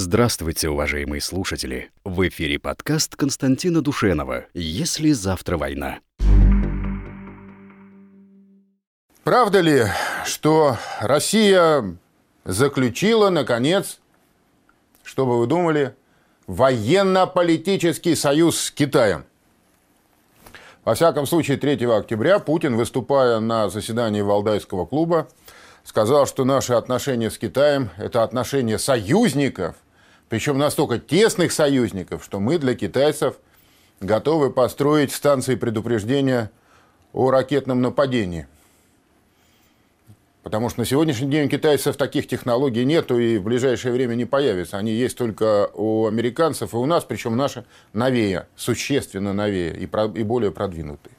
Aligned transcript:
Здравствуйте, 0.00 0.68
уважаемые 0.68 1.20
слушатели! 1.20 1.90
В 2.04 2.28
эфире 2.28 2.60
подкаст 2.60 3.16
Константина 3.16 3.82
Душенова 3.82 4.44
«Если 4.54 5.10
завтра 5.10 5.58
война». 5.58 5.98
Правда 9.24 9.58
ли, 9.60 9.86
что 10.24 10.76
Россия 11.00 11.96
заключила, 12.44 13.30
наконец, 13.30 13.98
что 15.02 15.26
бы 15.26 15.36
вы 15.36 15.48
думали, 15.48 15.96
военно-политический 16.46 18.14
союз 18.14 18.60
с 18.60 18.70
Китаем? 18.70 19.24
Во 20.84 20.94
всяком 20.94 21.26
случае, 21.26 21.56
3 21.56 21.86
октября 21.86 22.38
Путин, 22.38 22.76
выступая 22.76 23.40
на 23.40 23.68
заседании 23.68 24.20
Валдайского 24.20 24.86
клуба, 24.86 25.26
сказал, 25.82 26.26
что 26.26 26.44
наши 26.44 26.74
отношения 26.74 27.32
с 27.32 27.36
Китаем– 27.36 27.90
это 27.96 28.22
отношения 28.22 28.78
союзников, 28.78 29.74
причем 30.28 30.58
настолько 30.58 30.98
тесных 30.98 31.52
союзников, 31.52 32.24
что 32.24 32.40
мы 32.40 32.58
для 32.58 32.74
китайцев 32.74 33.36
готовы 34.00 34.50
построить 34.50 35.12
станции 35.12 35.54
предупреждения 35.54 36.50
о 37.12 37.30
ракетном 37.30 37.80
нападении. 37.80 38.46
Потому 40.42 40.70
что 40.70 40.80
на 40.80 40.86
сегодняшний 40.86 41.30
день 41.30 41.46
у 41.46 41.48
китайцев 41.48 41.96
таких 41.96 42.26
технологий 42.26 42.84
нету 42.84 43.18
и 43.18 43.38
в 43.38 43.42
ближайшее 43.42 43.92
время 43.92 44.14
не 44.14 44.24
появится. 44.24 44.78
Они 44.78 44.92
есть 44.92 45.18
только 45.18 45.70
у 45.74 46.06
американцев 46.06 46.72
и 46.72 46.76
у 46.76 46.86
нас, 46.86 47.04
причем 47.04 47.36
наши 47.36 47.64
новее, 47.92 48.46
существенно 48.56 49.32
новее 49.32 49.76
и, 49.76 49.86
про, 49.86 50.06
и 50.06 50.22
более 50.22 50.50
продвинутые. 50.50 51.14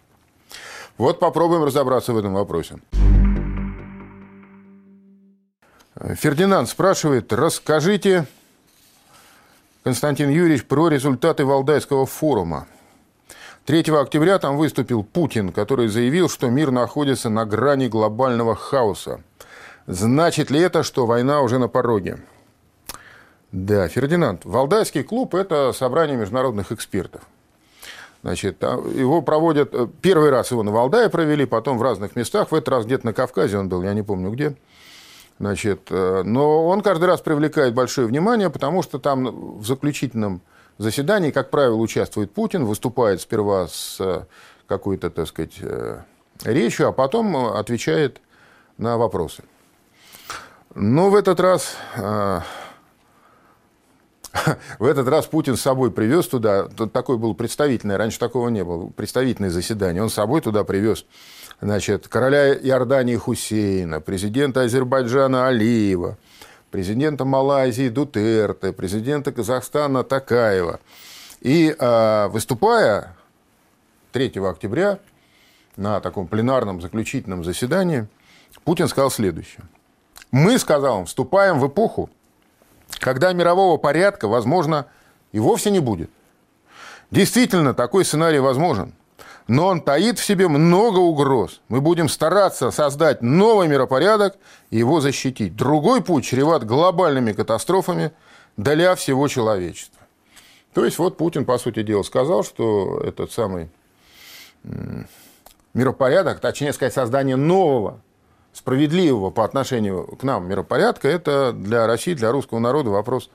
Вот 0.97 1.19
попробуем 1.19 1.63
разобраться 1.63 2.13
в 2.13 2.17
этом 2.17 2.33
вопросе. 2.33 2.77
Фердинанд 5.95 6.69
спрашивает, 6.69 7.31
расскажите, 7.33 8.25
Константин 9.89 10.29
Юрьевич, 10.29 10.65
про 10.65 10.87
результаты 10.87 11.45
Валдайского 11.45 12.05
форума. 12.05 12.67
3 13.65 13.91
октября 13.91 14.37
там 14.37 14.55
выступил 14.55 15.03
Путин, 15.03 15.51
который 15.51 15.87
заявил, 15.87 16.29
что 16.29 16.47
мир 16.51 16.69
находится 16.69 17.31
на 17.31 17.43
грани 17.43 17.87
глобального 17.87 18.53
хаоса. 18.53 19.23
Значит 19.87 20.51
ли 20.51 20.59
это, 20.59 20.83
что 20.83 21.07
война 21.07 21.41
уже 21.41 21.57
на 21.57 21.67
пороге? 21.67 22.19
Да, 23.51 23.87
Фердинанд, 23.87 24.45
Валдайский 24.45 25.01
клуб– 25.01 25.33
это 25.33 25.73
собрание 25.73 26.17
международных 26.17 26.71
экспертов. 26.71 27.23
Значит, 28.21 28.61
его 28.61 29.23
проводят, 29.23 29.73
э, 29.73 29.87
первый 30.03 30.29
раз 30.29 30.51
его 30.51 30.61
на 30.61 30.71
Валдае 30.71 31.09
провели, 31.09 31.47
потом 31.47 31.79
в 31.79 31.81
разных 31.81 32.15
местах, 32.15 32.51
в 32.51 32.53
этот 32.53 32.69
раз 32.69 32.85
где-то 32.85 33.07
на 33.07 33.13
Кавказе 33.13 33.57
он 33.57 33.69
был, 33.69 33.81
я 33.81 33.95
не 33.95 34.03
помню 34.03 34.29
где. 34.29 34.55
Значит, 35.39 35.87
э, 35.89 36.23
но 36.23 36.67
он 36.67 36.81
каждый 36.81 37.05
раз 37.05 37.21
привлекает 37.21 37.73
большое 37.73 38.07
внимание, 38.07 38.49
потому 38.49 38.83
что 38.83 38.99
там 38.99 39.57
в 39.59 39.65
заключительном 39.65 40.41
заседании, 40.77 41.31
как 41.31 41.49
правило, 41.49 41.75
участвует 41.75 42.33
Путин, 42.33 42.65
выступает 42.65 43.21
сперва 43.21 43.69
с 43.69 43.95
э, 44.01 44.25
какой-то, 44.67 45.09
так 45.09 45.27
сказать, 45.27 45.55
э, 45.61 46.01
речью, 46.43 46.89
а 46.89 46.91
потом 46.91 47.37
отвечает 47.55 48.19
на 48.77 48.97
вопросы. 48.97 49.43
Но 50.75 51.09
в 51.09 51.15
этот 51.15 51.39
раз 51.39 51.75
в 54.79 54.85
этот 54.85 55.07
раз 55.07 55.25
Путин 55.25 55.55
с 55.55 55.61
собой 55.61 55.89
привез 55.89 56.27
туда, 56.27 56.67
такое 56.91 57.15
было 57.15 57.33
представительное, 57.33 57.97
раньше 57.97 58.19
такого 58.19 58.49
не 58.49 58.63
было, 58.63 58.89
представительное 58.89 59.49
заседание, 59.49 60.03
он 60.03 60.09
с 60.09 60.13
собой 60.15 60.41
туда 60.41 60.65
привез 60.65 61.05
значит, 61.61 62.07
короля 62.07 62.53
Иордании 62.55 63.15
Хусейна, 63.15 64.01
президента 64.01 64.61
Азербайджана 64.61 65.47
Алиева, 65.47 66.17
президента 66.71 67.25
Малайзии 67.25 67.89
Дутерте, 67.89 68.73
президента 68.73 69.31
Казахстана 69.31 70.03
Такаева. 70.03 70.79
И 71.41 71.75
э, 71.77 72.27
выступая 72.27 73.15
3 74.11 74.33
октября 74.39 74.99
на 75.75 75.99
таком 75.99 76.27
пленарном 76.27 76.81
заключительном 76.81 77.43
заседании, 77.43 78.07
Путин 78.63 78.87
сказал 78.87 79.11
следующее. 79.11 79.63
Мы, 80.31 80.59
сказал 80.59 80.99
он, 80.99 81.05
вступаем 81.05 81.59
в 81.59 81.67
эпоху, 81.67 82.09
когда 82.99 83.33
мирового 83.33 83.77
порядка, 83.77 84.27
возможно, 84.27 84.85
и 85.31 85.39
вовсе 85.39 85.71
не 85.71 85.79
будет. 85.79 86.09
Действительно, 87.09 87.73
такой 87.73 88.05
сценарий 88.05 88.39
возможен 88.39 88.93
но 89.49 89.65
он 89.65 89.81
таит 89.81 90.19
в 90.19 90.23
себе 90.23 90.47
много 90.47 90.99
угроз. 90.99 91.61
Мы 91.69 91.81
будем 91.81 92.07
стараться 92.07 92.69
создать 92.69 93.23
новый 93.23 93.67
миропорядок 93.67 94.37
и 94.69 94.77
его 94.77 95.01
защитить. 95.01 95.55
Другой 95.55 96.03
путь 96.03 96.23
чреват 96.23 96.63
глобальными 96.65 97.31
катастрофами 97.31 98.11
для 98.57 98.93
всего 98.93 99.27
человечества. 99.27 99.99
То 100.73 100.85
есть 100.85 100.99
вот 100.99 101.17
Путин, 101.17 101.45
по 101.45 101.57
сути 101.57 101.81
дела, 101.81 102.03
сказал, 102.03 102.43
что 102.43 103.01
этот 103.03 103.31
самый 103.31 103.69
миропорядок, 105.73 106.39
точнее 106.41 106.71
сказать, 106.71 106.93
создание 106.93 107.35
нового, 107.35 108.01
справедливого 108.53 109.31
по 109.31 109.43
отношению 109.43 110.15
к 110.15 110.21
нам 110.21 110.47
миропорядка, 110.47 111.07
это 111.07 111.53
для 111.53 111.87
России, 111.87 112.13
для 112.13 112.31
русского 112.31 112.59
народа 112.59 112.91
вопрос 112.91 113.31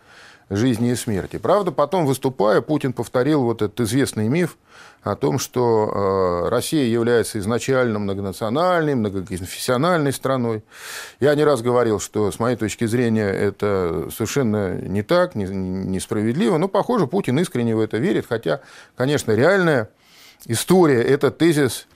жизни 0.51 0.91
и 0.91 0.95
смерти. 0.95 1.39
Правда, 1.39 1.73
потом, 1.73 2.07
выступая, 2.07 2.61
Путин 2.61 2.93
повторил 2.93 3.43
вот 3.43 3.63
этот 3.63 3.81
известный 3.81 4.29
миф 4.29 4.57
о 5.03 5.17
том, 5.17 5.39
что 5.39 6.45
э, 6.47 6.49
Россия 6.49 6.87
является 6.87 7.39
изначально 7.39 7.99
многонациональной, 7.99 8.95
многоконфессиональной 8.95 10.13
страной. 10.13 10.63
Я 11.21 11.35
не 11.35 11.45
раз 11.45 11.63
говорил, 11.63 12.01
что, 12.01 12.31
с 12.31 12.39
моей 12.39 12.57
точки 12.57 12.87
зрения, 12.87 13.29
это 13.29 14.09
совершенно 14.15 14.75
не 14.75 15.03
так, 15.03 15.35
несправедливо, 15.35 16.59
но, 16.59 16.69
похоже, 16.69 17.07
Путин 17.07 17.39
искренне 17.39 17.75
в 17.77 17.81
это 17.81 17.99
верит, 17.99 18.27
хотя, 18.29 18.61
конечно, 18.97 19.33
реальная 19.33 19.91
история 20.47 21.03
этот 21.03 21.39
тезис 21.39 21.87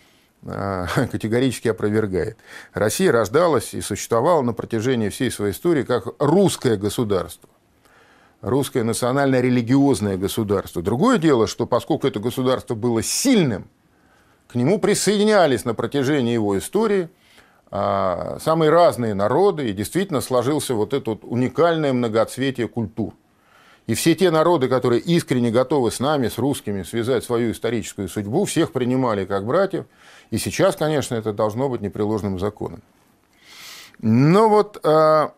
э, 0.43 0.87
категорически 1.11 1.69
опровергает. 1.69 2.39
Россия 2.73 3.13
рождалась 3.13 3.75
и 3.75 3.81
существовала 3.81 4.43
на 4.43 4.53
протяжении 4.53 5.09
всей 5.09 5.31
своей 5.31 5.53
истории 5.53 5.83
как 5.83 6.09
русское 6.19 6.77
государство 6.77 7.49
русское 8.41 8.85
национально-религиозное 8.85 10.17
государство. 10.17 10.83
Другое 10.83 11.19
дело, 11.19 11.47
что 11.47 11.67
поскольку 11.67 12.07
это 12.07 12.21
государство 12.21 12.75
было 12.75 13.03
сильным, 13.03 13.69
к 14.47 14.55
нему 14.55 14.79
присоединялись 14.79 15.65
на 15.65 15.75
протяжении 15.75 16.33
его 16.33 16.57
истории 16.59 17.11
а, 17.71 18.39
самые 18.41 18.71
разные 18.71 19.15
народы, 19.15 19.69
и 19.69 19.73
действительно 19.73 20.21
сложился 20.21 20.75
вот 20.75 20.95
это 20.95 21.11
вот 21.11 21.21
уникальное 21.23 21.93
многоцветие 21.93 22.69
культур. 22.69 23.15
И 23.87 23.95
все 23.95 24.15
те 24.15 24.31
народы, 24.31 24.69
которые 24.69 25.01
искренне 25.01 25.51
готовы 25.51 25.91
с 25.91 25.99
нами, 25.99 26.29
с 26.29 26.39
русскими, 26.39 26.83
связать 26.83 27.25
свою 27.25 27.53
историческую 27.53 28.09
судьбу, 28.09 28.45
всех 28.45 28.73
принимали 28.73 29.25
как 29.25 29.47
братьев. 29.47 29.87
И 30.31 30.39
сейчас, 30.39 30.77
конечно, 30.77 31.15
это 31.15 31.33
должно 31.33 31.69
быть 31.69 31.81
непреложным 31.81 32.39
законом. 32.39 32.83
Но 34.01 34.49
вот 34.49 34.79
а, 34.85 35.33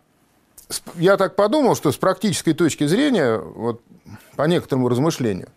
я 0.97 1.17
так 1.17 1.37
подумал, 1.37 1.75
что 1.75 1.93
с 1.93 1.97
практической 1.97 2.53
точки 2.53 2.87
зрения, 2.87 3.39
вот, 3.39 3.83
по 4.37 4.45
некоторому 4.45 4.89
размышлению, 4.89 5.49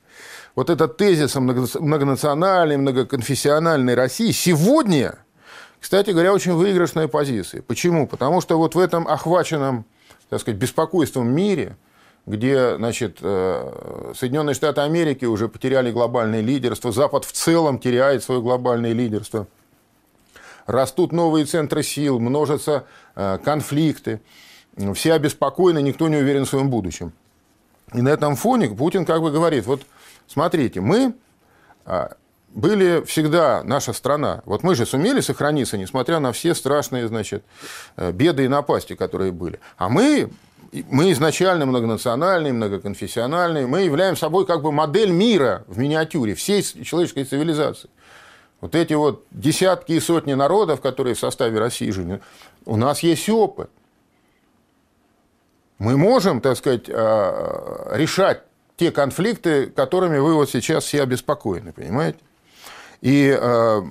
вот 0.56 0.69
этот 0.69 0.97
тезис 0.97 1.35
о 1.35 1.40
многонациональной, 1.40 2.78
многоконфессиональной 2.78 3.96
России 3.96 4.31
сегодня, 4.31 5.18
кстати 5.79 6.12
говоря, 6.12 6.34
очень 6.34 6.53
выигрышная 6.53 7.07
позиция. 7.07 7.62
Почему? 7.62 8.07
Потому 8.07 8.41
что 8.41 8.57
вот 8.57 8.75
в 8.75 8.79
этом 8.79 9.07
охваченном, 9.07 9.85
так 10.29 10.41
сказать, 10.41 10.59
беспокойством 10.59 11.28
мире, 11.34 11.75
где 12.25 12.78
значит, 12.78 13.18
э, 13.22 14.13
Соединенные 14.16 14.53
Штаты 14.53 14.81
Америки 14.81 15.25
уже 15.25 15.50
потеряли 15.50 15.91
глобальное 15.91 16.41
лидерство, 16.41 16.91
Запад 16.91 17.25
в 17.25 17.31
целом 17.31 17.80
теряет 17.80 18.24
свое 18.24 18.41
глобальное 18.41 18.94
лидерство, 18.94 19.47
растут 20.66 21.12
новые 21.12 21.45
центры 21.45 21.84
сил, 21.84 22.19
множатся 22.19 22.85
э, 23.16 23.40
конфликты 23.44 24.22
все 24.94 25.14
обеспокоены, 25.14 25.82
никто 25.82 26.08
не 26.08 26.18
уверен 26.18 26.46
в 26.46 26.50
своем 26.50 26.70
будущем. 26.70 27.14
И 27.94 28.02
на 28.02 28.10
этом 28.10 28.36
фоне 28.36 28.70
Путин 28.70 29.06
как 29.06 29.22
бы 29.22 29.31
говорит, 29.31 29.66
вот 29.66 29.84
смотрите, 30.28 30.81
мы 30.81 31.14
а, 31.86 32.16
были 32.50 33.04
всегда 33.06 33.64
наша 33.64 33.94
страна. 33.94 34.42
Вот 34.46 34.64
мы 34.64 34.75
же 34.75 34.86
сумели 34.86 35.22
сохраниться, 35.22 35.78
несмотря 35.78 36.20
на 36.20 36.31
все 36.31 36.56
страшные 36.56 37.08
значит, 37.08 37.44
э, 37.98 38.12
беды 38.12 38.46
и 38.46 38.48
напасти, 38.48 38.96
которые 38.96 39.31
были. 39.31 39.60
А 39.78 39.90
мы, 39.90 40.30
мы 40.90 41.12
изначально 41.12 41.66
многонациональные, 41.66 42.54
многоконфессиональные, 42.54 43.68
мы 43.68 43.81
являем 43.81 44.16
собой 44.16 44.46
как 44.46 44.62
бы 44.62 44.72
модель 44.72 45.12
мира 45.12 45.64
в 45.68 45.78
миниатюре 45.78 46.36
всей 46.36 46.64
человеческой 46.64 47.26
цивилизации. 47.26 47.90
Вот 48.62 48.76
эти 48.76 48.94
вот 48.94 49.26
десятки 49.31 49.92
и 49.94 50.00
сотни 50.00 50.34
народов, 50.34 50.80
которые 50.80 51.16
в 51.16 51.19
составе 51.19 51.60
России 51.60 51.90
жили, 51.90 52.22
у 52.66 52.78
нас 52.78 53.02
есть 53.02 53.30
опыт– 53.30 53.69
мы 55.83 55.97
можем, 55.97 56.39
так 56.39 56.57
сказать, 56.57 56.89
а, 56.89 57.89
решать 57.91 58.44
те 58.77 58.89
конфликты, 58.89 59.68
которыми 59.68 60.18
вы 60.18 60.33
вот 60.33 60.50
сейчас 60.50 60.85
все 60.85 61.03
обеспокоены, 61.03 61.74
понимаете? 61.74 62.19
И 63.01 63.38
а, 63.38 63.83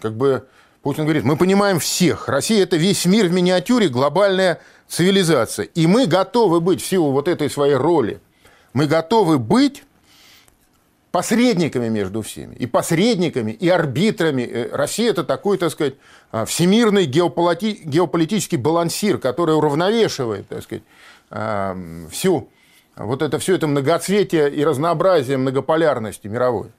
как 0.00 0.16
бы 0.16 0.48
Путин 0.82 1.04
говорит, 1.04 1.22
мы 1.22 1.36
понимаем 1.36 1.78
всех. 1.78 2.28
Россия– 2.28 2.62
это 2.64 2.76
весь 2.76 3.06
мир 3.06 3.26
в 3.26 3.32
миниатюре, 3.32 3.88
глобальная 3.88 4.60
цивилизация. 4.88 5.66
И 5.66 5.86
мы 5.86 6.06
готовы 6.06 6.60
быть 6.60 6.82
в 6.82 6.86
силу 6.86 7.12
вот 7.12 7.28
этой 7.28 7.48
своей 7.48 7.76
роли. 7.76 8.20
Мы 8.72 8.86
готовы 8.86 9.38
быть 9.38 9.84
посредниками 11.10 11.88
между 11.88 12.22
всеми. 12.22 12.54
И 12.54 12.66
посредниками, 12.66 13.52
и 13.52 13.68
арбитрами. 13.68 14.42
Э, 14.42 14.68
Россия– 14.72 15.10
это 15.12 15.24
такой, 15.24 15.58
так 15.58 15.70
сказать, 15.70 15.94
а, 16.30 16.44
всемирный 16.44 17.06
геополити... 17.06 17.80
геополитический 17.84 18.58
балансир, 18.58 19.18
который 19.18 19.56
уравновешивает, 19.56 20.48
так 20.48 20.62
сказать, 20.62 20.84
а, 21.30 21.76
всю 22.10 22.48
вот 22.96 23.22
это 23.22 23.38
все 23.38 23.54
это 23.54 23.66
многоцветие 23.66 24.50
и 24.50 24.64
разнообразие 24.64 25.38
многополярности 25.38 26.26
мировой. 26.26 26.70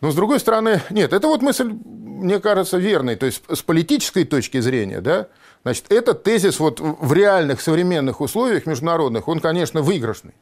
Но 0.00 0.10
с 0.10 0.14
другой 0.14 0.40
стороны, 0.40 0.82
нет, 0.90 1.12
это 1.12 1.26
вот 1.26 1.40
мысль, 1.40 1.72
мне 1.84 2.38
кажется, 2.38 2.76
верной. 2.76 3.16
То 3.16 3.26
есть 3.26 3.42
с 3.48 3.62
политической 3.62 4.24
точки 4.24 4.60
зрения, 4.60 5.00
да, 5.00 5.28
значит, 5.62 5.90
этот 5.90 6.22
тезис 6.22 6.60
вот 6.60 6.80
в 6.80 7.12
реальных 7.12 7.62
современных 7.62 8.20
условиях 8.20 8.66
международных, 8.66 9.26
он, 9.26 9.40
конечно, 9.40 9.80
выигрышный. 9.80 10.34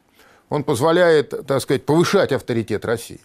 Он 0.49 0.63
позволяет, 0.63 1.47
так 1.47 1.61
сказать, 1.61 1.85
повышать 1.85 2.31
авторитет 2.31 2.85
России. 2.85 3.21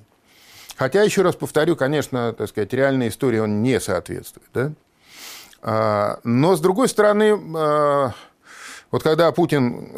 Хотя, 0.77 1.03
еще 1.03 1.23
раз 1.23 1.37
повторю, 1.37 1.77
конечно, 1.77 2.33
так 2.33 2.49
сказать, 2.49 2.73
реальной 2.73 3.09
истории 3.09 3.39
он 3.39 3.63
не 3.63 3.79
соответствует. 3.81 4.49
Да? 4.55 4.73
А, 5.63 6.21
но, 6.25 6.57
с 6.57 6.61
другой 6.61 6.89
стороны, 6.89 7.39
а, 7.55 8.13
вот 8.91 9.03
когда 9.03 9.31
Путин 9.33 9.93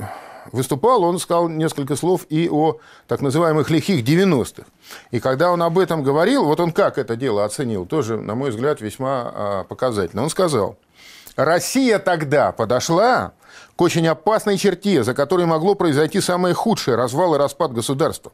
выступал, 0.50 1.04
он 1.04 1.20
сказал 1.20 1.48
несколько 1.48 1.94
слов 1.94 2.26
и 2.28 2.48
о 2.50 2.78
так 3.06 3.20
называемых 3.20 3.70
лихих 3.70 4.04
90-х. 4.04 4.64
И 5.12 5.20
когда 5.20 5.52
он 5.52 5.62
об 5.62 5.78
этом 5.78 6.02
говорил, 6.02 6.44
вот 6.44 6.58
он 6.58 6.72
как 6.72 6.98
это 6.98 7.14
дело 7.14 7.44
оценил, 7.44 7.86
тоже, 7.86 8.16
на 8.16 8.34
мой 8.34 8.50
взгляд, 8.50 8.80
весьма 8.80 9.32
а, 9.34 9.64
показательно. 9.64 10.24
Он 10.24 10.30
сказал, 10.30 10.76
Россия 11.36 11.98
тогда 11.98 12.52
подошла 12.52 13.32
к 13.76 13.80
очень 13.80 14.06
опасной 14.06 14.58
черте, 14.58 15.02
за 15.02 15.14
которой 15.14 15.46
могло 15.46 15.74
произойти 15.74 16.20
самое 16.20 16.54
худшее– 16.54 16.94
развал 16.96 17.34
и 17.34 17.38
распад 17.38 17.72
государства. 17.72 18.32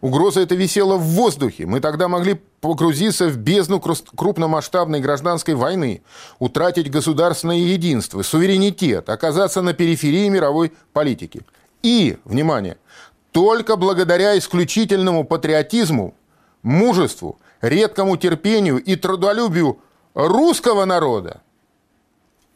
Угроза 0.00 0.40
эта 0.40 0.54
висела 0.54 0.96
в 0.96 1.02
воздухе. 1.02 1.66
Мы 1.66 1.80
тогда 1.80 2.08
могли 2.08 2.40
погрузиться 2.60 3.26
в 3.28 3.36
бездну 3.36 3.80
крупномасштабной 3.80 5.00
гражданской 5.00 5.54
войны, 5.54 6.02
утратить 6.38 6.90
государственное 6.90 7.56
единство, 7.56 8.22
суверенитет, 8.22 9.08
оказаться 9.08 9.60
на 9.60 9.72
периферии 9.72 10.28
мировой 10.28 10.72
политики. 10.92 11.42
И, 11.82 12.18
внимание, 12.24 12.78
только 13.32 13.76
благодаря 13.76 14.38
исключительному 14.38 15.24
патриотизму, 15.24 16.14
мужеству, 16.62 17.38
редкому 17.60 18.16
терпению 18.16 18.78
и 18.78 18.96
трудолюбию 18.96 19.78
русского 20.14 20.84
народа 20.84 21.42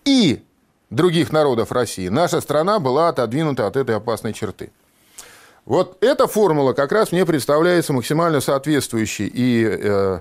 и 0.04 0.42
других 0.90 1.32
народов 1.32 1.72
России, 1.72 2.08
наша 2.08 2.40
страна 2.40 2.78
была 2.78 3.08
отодвинута 3.08 3.66
от 3.66 3.76
этой 3.76 3.96
опасной 3.96 4.32
черты. 4.32 4.70
Вот 5.64 6.02
эта 6.02 6.26
формула 6.26 6.72
как 6.72 6.90
раз 6.90 7.12
мне 7.12 7.24
представляется 7.24 7.92
максимально 7.92 8.40
соответствующей 8.40 9.30
и 9.32 9.64
э, 9.64 10.20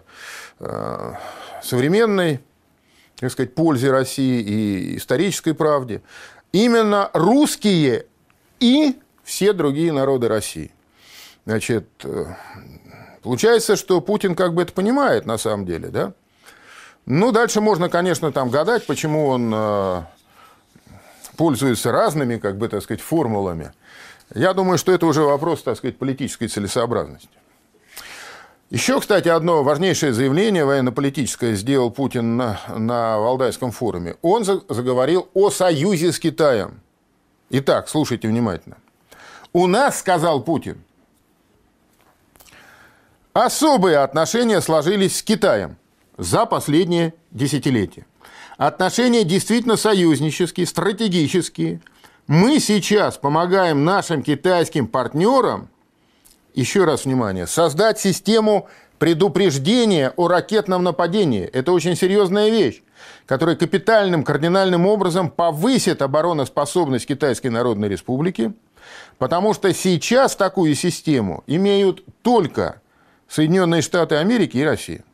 э, 0.59 1.13
современной, 1.63 2.39
так 3.19 3.31
сказать, 3.31 3.55
пользе 3.55 3.89
России 3.89 4.41
и 4.41 4.97
исторической 4.97 5.53
правде. 5.53 6.01
Именно 6.51 7.09
русские 7.13 8.05
и 8.59 8.99
все 9.23 9.53
другие 9.53 9.91
народы 9.91 10.27
России. 10.27 10.71
Значит, 11.45 11.87
э, 12.03 12.25
получается, 13.23 13.75
что 13.75 14.01
Путин 14.01 14.35
как 14.35 14.53
бы 14.53 14.61
это 14.61 14.73
понимает 14.73 15.25
на 15.25 15.37
самом 15.37 15.65
деле, 15.65 15.87
да? 15.87 16.13
Ну, 17.09 17.31
дальше 17.31 17.59
можно, 17.59 17.89
конечно, 17.89 18.31
там 18.31 18.51
гадать, 18.51 18.85
почему 18.85 19.29
он 19.29 19.51
э, 19.51 20.03
пользуется 21.38 21.91
разными, 21.91 22.38
как 22.38 22.59
бы, 22.59 22.69
так 22.69 22.83
сказать, 22.83 23.01
формулами. 23.01 23.73
Я 24.35 24.53
думаю, 24.53 24.77
что 24.77 24.91
это 24.91 25.07
уже 25.07 25.23
вопрос, 25.23 25.63
так 25.63 25.75
сказать, 25.75 25.97
политической 25.97 26.47
целесообразности. 26.47 27.27
Еще, 28.69 29.00
кстати, 29.00 29.27
одно 29.27 29.63
важнейшее 29.63 30.13
заявление 30.13 30.65
военно-политическое 30.65 31.56
сделал 31.56 31.89
Путин 31.89 32.38
на, 32.38 32.59
на 32.77 33.17
Валдайском 33.17 33.71
форуме. 33.71 34.15
Он 34.21 34.45
заговорил 34.45 35.29
о 35.33 35.50
союзе 35.50 36.11
с 36.11 36.19
Китаем. 36.19 36.79
Итак, 37.50 37.89
слушайте 37.89 38.27
внимательно. 38.27 38.77
У 39.51 39.65
нас, 39.65 39.97
сказал 39.97 40.44
Путин, 40.44 40.83
особые 43.33 43.97
отношения 43.97 44.61
сложились 44.61 45.17
с 45.17 45.23
Китаем 45.23 45.75
за 46.19 46.45
последние 46.45 47.13
десятилетия. 47.31 48.06
Отношения 48.57 49.24
действительно 49.24 49.77
союзнические, 49.77 50.68
стратегические. 50.68 51.80
Мы 52.27 52.60
сейчас 52.60 53.18
помогаем 53.18 53.86
нашим 53.86 54.21
китайским 54.21 54.86
партнерам, 54.86 55.69
еще 56.54 56.83
раз 56.83 57.06
внимание, 57.06 57.48
создать 57.48 58.00
систему 58.00 58.68
предупреждения 59.00 60.13
о 60.18 60.27
ракетном 60.27 60.83
нападении. 60.83 61.44
Это 61.45 61.71
очень 61.71 61.95
серьезная 61.95 62.50
вещь, 62.50 62.83
которая 63.25 63.56
капитальным, 63.56 64.25
кардинальным 64.25 64.86
образом 64.86 65.30
повысит 65.30 66.01
обороноспособность 66.01 67.07
Китайской 67.07 67.48
Народной 67.48 67.88
Республики, 67.88 68.51
потому 69.19 69.54
что 69.54 69.74
сейчас 69.74 70.36
такую 70.36 70.75
систему 70.75 71.45
имеют 71.48 72.04
только 72.24 72.81
Соединенные 73.30 73.81
Штаты 73.81 74.16
Америки 74.16 74.57
и 74.57 74.63
Россия. 74.63 75.06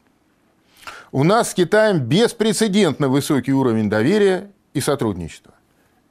У 1.16 1.24
нас 1.24 1.52
с 1.52 1.54
Китаем 1.54 2.00
беспрецедентно 2.00 3.08
высокий 3.08 3.54
уровень 3.54 3.90
доверия 3.90 4.52
и 4.74 4.82
сотрудничества. 4.82 5.54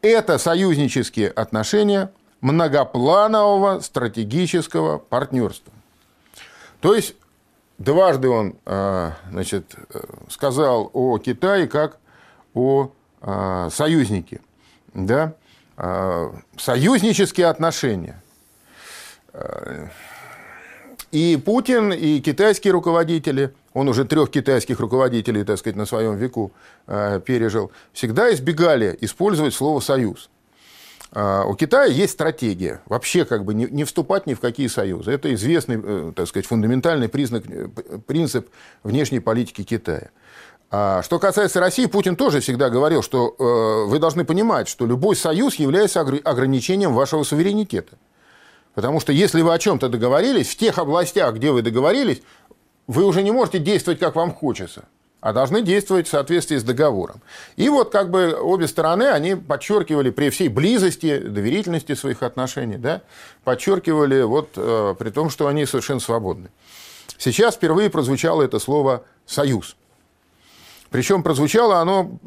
Это 0.01 0.39
союзнические 0.39 1.29
отношения 1.29 2.11
многопланового 2.41 3.81
стратегического 3.81 4.97
партнерства. 4.97 5.75
То 6.81 6.95
есть 6.95 7.17
дважды 7.77 8.31
он 8.31 8.57
а, 8.65 9.13
значит, 9.31 9.75
сказал 10.31 10.89
о 10.95 11.19
Китае 11.19 11.69
как 11.69 11.99
о 12.55 12.91
а, 13.21 13.69
союзнике. 13.69 14.41
Да? 14.95 15.35
А, 15.77 16.35
союзнические 16.57 17.49
отношения. 17.49 18.23
И 21.13 21.37
Путин, 21.45 21.93
и 21.93 22.21
китайские 22.21 22.73
руководители– 22.73 23.53
он 23.75 23.89
уже 23.89 24.05
трех 24.05 24.31
китайских 24.31 24.81
руководителей, 24.81 25.45
так 25.45 25.59
сказать, 25.59 25.77
на 25.77 25.85
своем 25.85 26.17
веку 26.17 26.53
э, 26.87 27.21
пережил, 27.21 27.73
всегда 27.93 28.33
избегали 28.33 28.97
использовать 29.01 29.53
слово 29.53 29.81
«союз». 29.81 30.31
Э, 31.13 31.43
у 31.45 31.55
Китая 31.55 31.85
есть 31.85 32.15
стратегия 32.15 32.81
вообще 32.87 33.25
как 33.25 33.45
бы 33.45 33.53
не, 33.53 33.67
не 33.67 33.85
вступать 33.85 34.27
ни 34.27 34.35
в 34.35 34.41
какие 34.41 34.69
союзы. 34.69 35.11
Это 35.11 35.35
известный, 35.35 35.81
э, 35.83 36.13
так 36.15 36.29
сказать, 36.29 36.47
фундаментальный 36.47 37.09
признак, 37.09 37.45
э, 37.49 37.69
принцип 38.07 38.49
внешней 38.85 39.21
политики 39.21 39.65
Китая. 39.65 40.11
А 40.71 41.03
что 41.03 41.19
касается 41.19 41.61
России, 41.61 41.87
Путин 41.87 42.17
тоже 42.17 42.41
всегда 42.41 42.71
говорил, 42.71 43.03
что 43.03 43.35
э, 43.39 43.89
вы 43.91 43.99
должны 43.99 44.25
понимать, 44.25 44.69
что 44.69 44.87
любой 44.87 45.17
союз 45.17 45.57
является 45.57 46.01
ограничением 46.01 46.95
вашего 46.95 47.25
суверенитета. 47.25 47.97
Потому 48.75 48.99
что 48.99 49.13
если 49.13 49.41
вы 49.41 49.55
о 49.55 49.59
чем-то 49.59 49.89
договорились, 49.89 50.49
в 50.49 50.57
тех 50.57 50.79
областях, 50.79 51.37
где 51.37 51.53
вы 51.53 51.63
договорились, 51.63 52.23
вы 52.87 53.05
уже 53.05 53.23
не 53.23 53.31
можете 53.31 53.59
действовать, 53.59 53.99
как 54.01 54.17
вам 54.17 54.33
хочется, 54.33 54.85
а 55.21 55.33
должны 55.33 55.63
действовать 55.63 56.07
в 56.07 56.11
соответствии 56.11 56.57
с 56.57 56.63
договором. 56.63 57.21
И 57.57 57.69
вот 57.69 57.91
как 57.91 58.11
бы 58.11 58.37
обе 58.39 58.69
стороны, 58.69 59.05
они 59.05 59.35
подчеркивали 59.35 60.11
при 60.11 60.31
всей 60.31 60.49
близости, 60.49 61.19
доверительности 61.19 61.95
своих 61.95 62.23
отношений, 62.23 62.77
да, 62.77 63.03
подчеркивали 63.43 64.23
вот 64.23 64.51
э, 64.57 64.95
при 64.99 65.11
том, 65.11 65.31
что 65.31 65.47
они 65.47 65.65
совершенно 65.65 66.01
свободны. 66.01 66.51
Сейчас 67.17 67.55
впервые 67.55 67.91
прозвучало 67.91 68.43
это 68.43 68.59
слово 68.59 69.05
«союз». 69.25 69.77
Причем 70.91 71.23
прозвучало 71.23 71.79
оно 71.81 72.19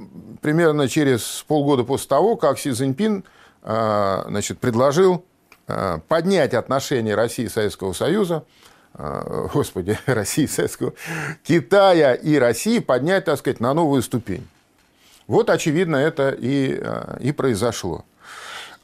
примерно 0.42 0.90
через 0.90 1.46
полгода 1.48 1.84
после 1.84 2.10
того, 2.10 2.36
как 2.36 2.60
Си 2.60 2.72
Цзиньпин 2.72 3.24
э, 3.64 4.24
значит, 4.28 4.60
предложил 4.60 5.24
э, 5.68 6.00
поднять 6.08 6.54
отношения 6.54 7.16
России 7.16 7.46
и 7.46 7.50
Советского 7.50 7.94
Союза 7.94 8.44
господи, 8.98 9.98
России, 10.06 10.46
Советского, 10.46 10.94
Китая 11.44 12.13
и 12.13 12.38
России 12.38 12.80
поднять, 12.80 13.25
так 13.25 13.39
сказать, 13.39 13.60
на 13.60 13.74
новую 13.74 14.01
ступень. 14.01 14.48
Вот, 15.27 15.50
очевидно, 15.50 15.98
это 15.98 16.30
и, 16.30 16.80
а, 16.82 17.18
и 17.20 17.32
произошло. 17.32 18.06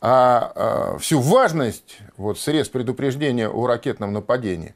А, 0.01 0.51
а 0.55 0.98
всю 1.00 1.20
важность 1.20 2.00
вот, 2.17 2.38
средств 2.38 2.74
предупреждения 2.74 3.48
о 3.48 3.65
ракетном 3.67 4.12
нападении 4.13 4.75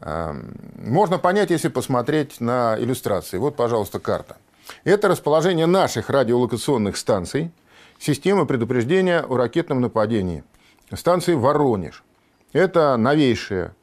можно 0.00 1.18
понять, 1.18 1.50
если 1.50 1.68
посмотреть 1.68 2.40
на 2.40 2.76
иллюстрации. 2.78 3.38
Вот, 3.38 3.56
пожалуйста, 3.56 4.00
карта. 4.00 4.36
Это 4.82 5.08
расположение 5.08 5.66
наших 5.66 6.10
радиолокационных 6.10 6.96
станций 6.96 7.50
системы 7.98 8.44
предупреждения 8.44 9.20
о 9.20 9.36
ракетном 9.36 9.80
нападении. 9.80 10.44
Станции 10.92 11.34
Воронеж. 11.34 12.02
Это 12.52 12.96
новейшая 12.96 13.74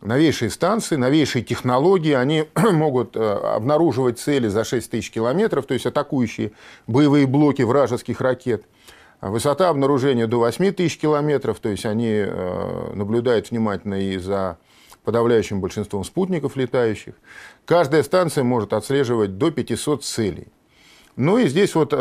новейшие 0.00 0.50
станции, 0.50 0.96
новейшие 0.96 1.44
технологии, 1.44 2.12
они 2.12 2.46
могут 2.54 3.16
обнаруживать 3.16 4.18
цели 4.18 4.48
за 4.48 4.64
6 4.64 4.90
тысяч 4.90 5.10
километров, 5.10 5.66
то 5.66 5.74
есть 5.74 5.86
атакующие 5.86 6.52
боевые 6.86 7.26
блоки 7.26 7.62
вражеских 7.62 8.20
ракет. 8.20 8.64
Высота 9.20 9.70
обнаружения 9.70 10.26
до 10.26 10.38
8 10.38 10.72
тысяч 10.72 10.98
километров, 10.98 11.58
то 11.58 11.70
есть 11.70 11.86
они 11.86 12.24
наблюдают 12.94 13.50
внимательно 13.50 13.94
и 13.94 14.18
за 14.18 14.58
подавляющим 15.04 15.60
большинством 15.60 16.04
спутников 16.04 16.56
летающих. 16.56 17.14
Каждая 17.64 18.02
станция 18.02 18.44
может 18.44 18.72
отслеживать 18.72 19.38
до 19.38 19.50
500 19.50 20.04
целей. 20.04 20.48
Ну 21.16 21.38
и 21.38 21.46
здесь 21.46 21.74
вот 21.74 21.92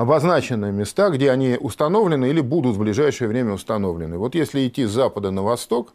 обозначены 0.00 0.72
места, 0.72 1.10
где 1.10 1.30
они 1.30 1.58
установлены 1.60 2.30
или 2.30 2.40
будут 2.40 2.76
в 2.76 2.78
ближайшее 2.78 3.28
время 3.28 3.52
установлены. 3.52 4.16
Вот 4.16 4.34
если 4.34 4.66
идти 4.66 4.86
с 4.86 4.90
запада 4.90 5.30
на 5.30 5.42
восток, 5.42 5.92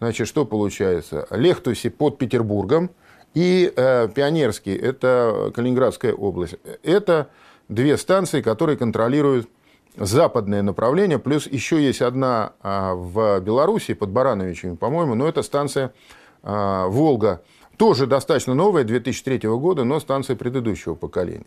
значит, 0.00 0.26
что 0.26 0.44
получается? 0.44 1.28
Лехтуси 1.30 1.90
под 1.90 2.18
Петербургом 2.18 2.90
и 3.34 3.72
э, 3.74 4.08
Пионерский, 4.12 4.74
это 4.74 5.52
Калининградская 5.54 6.12
область. 6.12 6.56
Это 6.82 7.28
две 7.68 7.96
станции, 7.96 8.42
которые 8.42 8.76
контролируют 8.76 9.48
западное 9.96 10.62
направление, 10.62 11.20
плюс 11.20 11.46
еще 11.46 11.80
есть 11.80 12.02
одна 12.02 12.52
а, 12.60 12.94
в 12.94 13.40
Беларуси, 13.40 13.94
под 13.94 14.10
Барановичами, 14.10 14.74
по-моему, 14.74 15.14
но 15.14 15.26
это 15.26 15.42
станция 15.42 15.94
а, 16.42 16.86
«Волга», 16.88 17.42
тоже 17.78 18.06
достаточно 18.06 18.54
новая, 18.54 18.84
2003 18.84 19.48
года, 19.50 19.84
но 19.84 20.00
станция 20.00 20.36
предыдущего 20.36 20.94
поколения. 20.94 21.46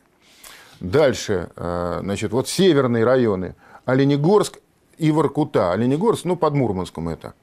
Дальше, 0.80 1.50
э, 1.56 2.00
значит, 2.02 2.32
вот 2.32 2.48
северные 2.48 3.04
районы, 3.04 3.56
Оленегорск 3.86 4.60
и 4.98 5.12
Воркута. 5.12 5.72
Оленегорск, 5.72 6.26
ну, 6.26 6.36
под 6.36 6.54
Мурманском 6.54 7.10
это. 7.10 7.34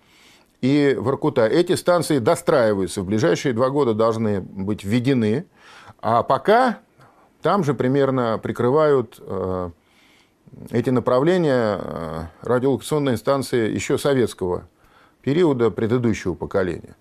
И 0.62 0.96
Воркута. 0.98 1.46
Эти 1.46 1.74
станции 1.74 2.18
достраиваются, 2.18 3.02
в 3.02 3.06
ближайшие 3.06 3.52
два 3.52 3.68
года 3.70 3.94
должны 3.94 4.40
быть 4.40 4.84
введены. 4.84 5.46
А 6.00 6.22
пока 6.22 6.78
там 7.42 7.62
же 7.62 7.74
примерно 7.74 8.38
прикрывают 8.42 9.16
э, 9.20 9.70
эти 10.70 10.90
направления 10.90 11.78
э, 11.80 12.22
радиолокационные 12.42 13.16
станции 13.16 13.70
еще 13.70 13.98
советского 13.98 14.68
периода 15.22 15.70
предыдущего 15.70 16.34
поколения. 16.34 16.96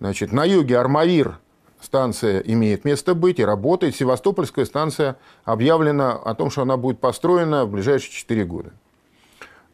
Значит, 0.00 0.32
на 0.32 0.44
юге 0.44 0.78
Армавир 0.78 1.38
станция 1.80 2.40
имеет 2.40 2.84
место 2.84 3.14
быть 3.14 3.38
и 3.38 3.44
работает. 3.44 3.94
Севастопольская 3.94 4.64
станция 4.64 5.16
объявлена 5.44 6.12
о 6.12 6.34
том, 6.34 6.50
что 6.50 6.62
она 6.62 6.76
будет 6.76 7.00
построена 7.00 7.64
в 7.64 7.70
ближайшие 7.70 8.12
4 8.12 8.44
года. 8.44 8.72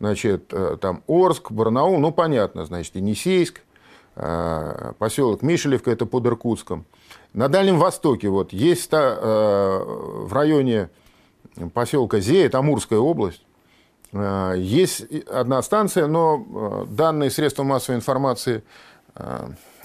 Значит, 0.00 0.52
э, 0.52 0.76
там 0.80 1.02
Орск, 1.06 1.50
Барнаул, 1.50 1.98
ну, 1.98 2.12
понятно, 2.12 2.66
значит, 2.66 2.96
Енисейск, 2.96 3.60
э, 4.16 4.92
поселок 4.98 5.42
Мишелевка, 5.42 5.90
это 5.90 6.04
под 6.04 6.26
Иркутском. 6.26 6.84
На 7.32 7.48
Дальнем 7.48 7.78
Востоке 7.78 8.28
вот 8.28 8.52
есть 8.52 8.90
э, 8.92 8.96
в 8.96 10.32
районе 10.32 10.90
поселка 11.72 12.20
Зея, 12.20 12.46
это 12.46 12.58
Амурская 12.58 12.98
область, 12.98 13.44
есть 14.12 15.02
одна 15.26 15.60
станция, 15.62 16.06
но 16.06 16.86
данные 16.88 17.30
средства 17.30 17.64
массовой 17.64 17.96
информации 17.96 18.62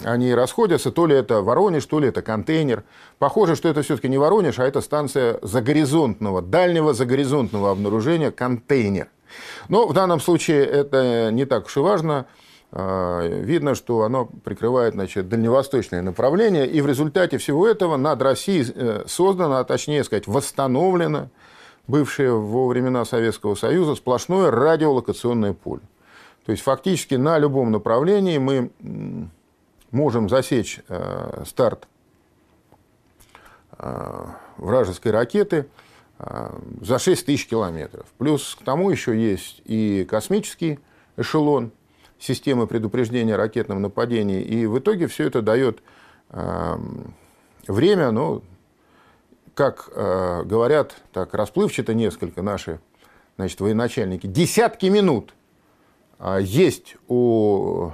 они 0.04 0.34
расходятся, 0.34 0.92
то 0.92 1.06
ли 1.06 1.16
это 1.16 1.42
Воронеж, 1.42 1.86
то 1.86 2.00
ли 2.00 2.08
это 2.08 2.22
контейнер. 2.22 2.84
Похоже, 3.18 3.56
что 3.56 3.68
это 3.70 3.82
все-таки 3.82 4.10
не 4.10 4.18
Воронеж, 4.18 4.60
а 4.60 4.66
это 4.66 4.82
станция 4.82 5.40
загоризонтного, 5.42 6.42
дальнего 6.42 6.94
загоризонтного 6.94 7.72
обнаружения, 7.72 8.32
контейнер. 8.32 9.10
Но 9.68 9.88
в 9.88 9.94
данном 9.94 10.20
случае 10.20 10.66
это 10.66 11.30
не 11.32 11.46
так 11.46 11.66
уж 11.66 11.78
и 11.78 11.80
важно. 11.80 12.26
А, 12.72 13.28
видно, 13.28 13.74
что 13.74 14.04
оно 14.04 14.26
прикрывает 14.26 14.94
значит, 14.94 15.28
дальневосточное 15.28 16.02
направление, 16.02 16.68
и 16.68 16.82
в 16.82 16.88
результате 16.88 17.38
всего 17.40 17.68
этого 17.68 17.98
над 17.98 18.22
Россией 18.22 18.72
э, 18.74 19.04
создано, 19.08 19.58
а 19.58 19.64
точнее 19.64 20.04
сказать, 20.04 20.28
восстановлено 20.28 21.30
бывшее 21.88 22.32
во 22.32 22.68
времена 22.68 23.06
Советского 23.06 23.56
Союза 23.56 23.96
сплошное 23.96 24.52
радиолокационное 24.52 25.54
поле. 25.54 25.82
То 26.46 26.52
есть 26.52 26.64
фактически 26.64 27.16
на 27.16 27.40
любом 27.40 27.72
направлении 27.72 28.38
мы 28.38 28.70
можем 29.92 30.30
засечь 30.30 30.80
э, 30.88 31.44
старт 31.46 31.88
э, 33.78 34.26
вражеской 34.58 35.12
ракеты 35.12 35.68
э, 36.20 36.60
за 36.82 37.00
6 37.00 37.26
тысяч 37.26 37.48
километров. 37.48 38.06
Плюс 38.18 38.56
к 38.56 38.64
тому 38.64 38.90
еще 38.90 39.20
есть 39.20 39.62
и 39.66 40.06
космический 40.10 40.80
эшелон 41.18 41.72
системы 42.20 42.68
предупреждения 42.68 43.36
ракетного 43.36 43.80
нападения. 43.80 44.42
И 44.42 44.66
в 44.66 44.78
итоге 44.80 45.08
все 45.08 45.26
это 45.28 45.42
дает 45.42 45.82
время, 47.66 48.12
ну, 48.12 48.44
как 49.56 49.90
говорят, 49.96 50.96
так 51.12 51.34
расплывчато 51.34 51.94
несколько 51.94 52.42
наши 52.44 52.80
значит, 53.38 53.62
военачальники, 53.62 54.28
десятки 54.28 54.88
минут 54.88 55.34
есть 56.40 56.98
у 57.08 57.92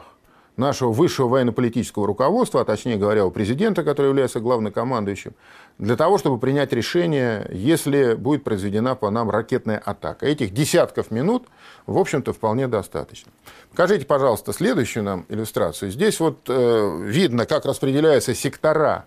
нашего 0.57 0.91
высшего 0.91 1.27
военно-политического 1.27 2.07
руководства, 2.07 2.61
а 2.61 2.65
точнее 2.65 2.97
говоря, 2.97 3.25
у 3.25 3.31
президента, 3.31 3.83
который 3.83 4.07
является 4.07 4.39
главнокомандующим, 4.39 5.33
для 5.77 5.95
того, 5.97 6.17
чтобы 6.17 6.39
принять 6.39 6.71
решение, 6.71 7.49
если 7.51 8.13
будет 8.13 8.43
произведена 8.43 8.95
по 8.95 9.09
нам 9.09 9.29
ракетная 9.29 9.77
атака. 9.77 10.25
Этих 10.25 10.53
десятков 10.53 11.11
минут, 11.11 11.47
в 11.85 11.97
общем-то, 11.97 12.31
вполне 12.31 12.67
достаточно. 12.67 13.31
Покажите, 13.71 14.05
пожалуйста, 14.05 14.53
следующую 14.53 15.03
нам 15.03 15.25
иллюстрацию. 15.27 15.91
Здесь 15.91 16.19
вот 16.19 16.39
э, 16.47 17.01
видно, 17.03 17.45
как 17.45 17.65
распределяются 17.65 18.33
сектора 18.33 19.05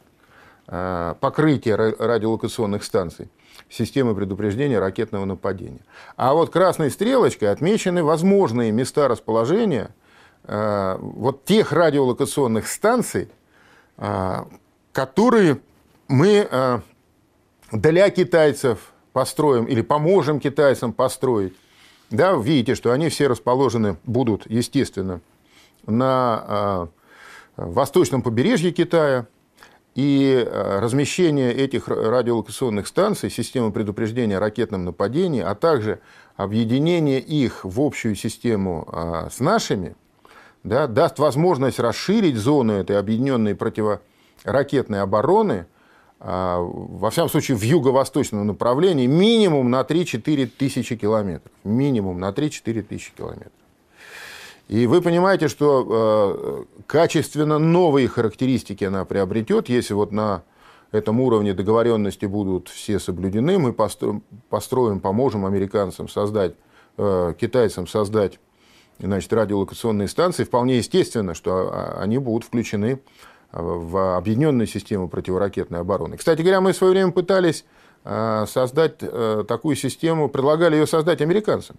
э, 0.67 1.15
покрытия 1.21 1.77
радиолокационных 1.77 2.85
станций 2.85 3.31
системы 3.71 4.15
предупреждения 4.15 4.79
ракетного 4.79 5.25
нападения. 5.25 5.81
А 6.17 6.33
вот 6.33 6.51
красной 6.51 6.91
стрелочкой 6.91 7.51
отмечены 7.51 8.03
возможные 8.03 8.71
места 8.71 9.09
расположения– 9.09 9.95
вот 10.49 11.45
тех 11.45 11.73
радиолокационных 11.73 12.67
станций, 12.69 13.29
э, 13.99 14.45
которые 14.93 15.61
мы 16.09 16.49
э, 16.51 16.81
для 17.71 18.09
китайцев 18.11 18.93
построим 19.13 19.67
или 19.67 19.83
поможем 19.83 20.41
китайцам 20.41 20.93
построить. 20.95 21.55
Да, 22.11 22.33
видите, 22.33 22.75
что 22.75 22.93
они 22.93 23.11
все 23.11 23.27
расположены 23.27 23.99
будут, 24.05 24.47
естественно, 24.51 25.21
на 25.87 26.89
восточном 27.57 28.23
побережье 28.23 28.73
Китая. 28.73 29.27
И 29.95 30.49
размещение 30.51 31.53
этих 31.53 31.89
радиолокационных 31.89 32.87
станций, 32.87 33.31
системы 33.31 33.73
предупреждения 33.73 34.37
о 34.37 34.41
ракетном 34.41 34.85
нападении, 34.85 35.43
а 35.43 35.55
также 35.55 36.01
объединение 36.37 37.21
их 37.21 37.65
в 37.65 37.81
общую 37.81 38.15
систему 38.15 38.89
с 39.31 39.41
нашими– 39.41 39.97
да, 40.69 40.87
даст 40.87 41.19
возможность 41.19 41.79
расширить 41.79 42.37
зону 42.37 42.75
этой 42.75 42.99
объединенной 42.99 43.55
противоракетной 43.55 45.03
обороны, 45.03 45.67
а, 46.21 46.61
во 46.61 47.11
всяком 47.11 47.31
случае, 47.31 47.57
в 47.57 47.63
юго-восточном 47.63 48.47
направлении, 48.47 49.07
минимум 49.07 49.71
на 49.71 49.83
3-4 49.83 50.47
тысячи 50.47 50.97
километров. 50.97 51.53
Минимум 51.65 52.19
на 52.19 52.31
3-4 52.31 52.83
тысячи 52.83 53.13
километров. 53.17 53.53
И 54.69 54.87
вы 54.87 55.01
понимаете, 55.01 55.49
что 55.49 56.67
э, 56.77 56.83
качественно 56.87 57.59
новые 57.59 58.07
характеристики 58.07 58.85
она 58.85 59.07
приобретет, 59.07 59.71
если 59.71 59.95
вот 59.95 60.13
на 60.13 60.43
этом 60.93 61.21
уровне 61.21 61.55
договоренности 61.55 62.27
будут 62.27 62.69
все 62.69 62.99
соблюдены, 62.99 63.59
мы 63.59 63.73
построим, 63.73 65.01
поможем 65.01 65.47
американцам 65.47 66.09
создать, 66.09 66.55
э, 66.99 67.35
китайцам 67.41 67.87
создать 67.87 68.41
значит, 68.99 69.33
радиолокационные 69.33 70.09
станции, 70.09 70.45
вполне 70.45 70.79
естественно, 70.79 71.35
что 71.35 71.71
а, 71.73 71.99
они 72.03 72.19
будут 72.19 72.45
включены 72.45 73.01
а, 73.53 73.63
в 73.63 74.17
объединенную 74.17 74.67
систему 74.67 75.09
противоракетной 75.09 75.81
обороны. 75.81 76.17
Кстати 76.17 76.43
говоря, 76.43 76.61
мы 76.61 76.73
в 76.73 76.77
свое 76.77 76.93
время 76.93 77.13
пытались 77.13 77.65
а, 78.05 78.47
создать 78.47 78.97
э, 79.01 79.45
такую 79.47 79.77
систему, 79.77 80.29
предлагали 80.29 80.77
ее 80.77 80.87
создать 80.87 81.21
американцам. 81.21 81.77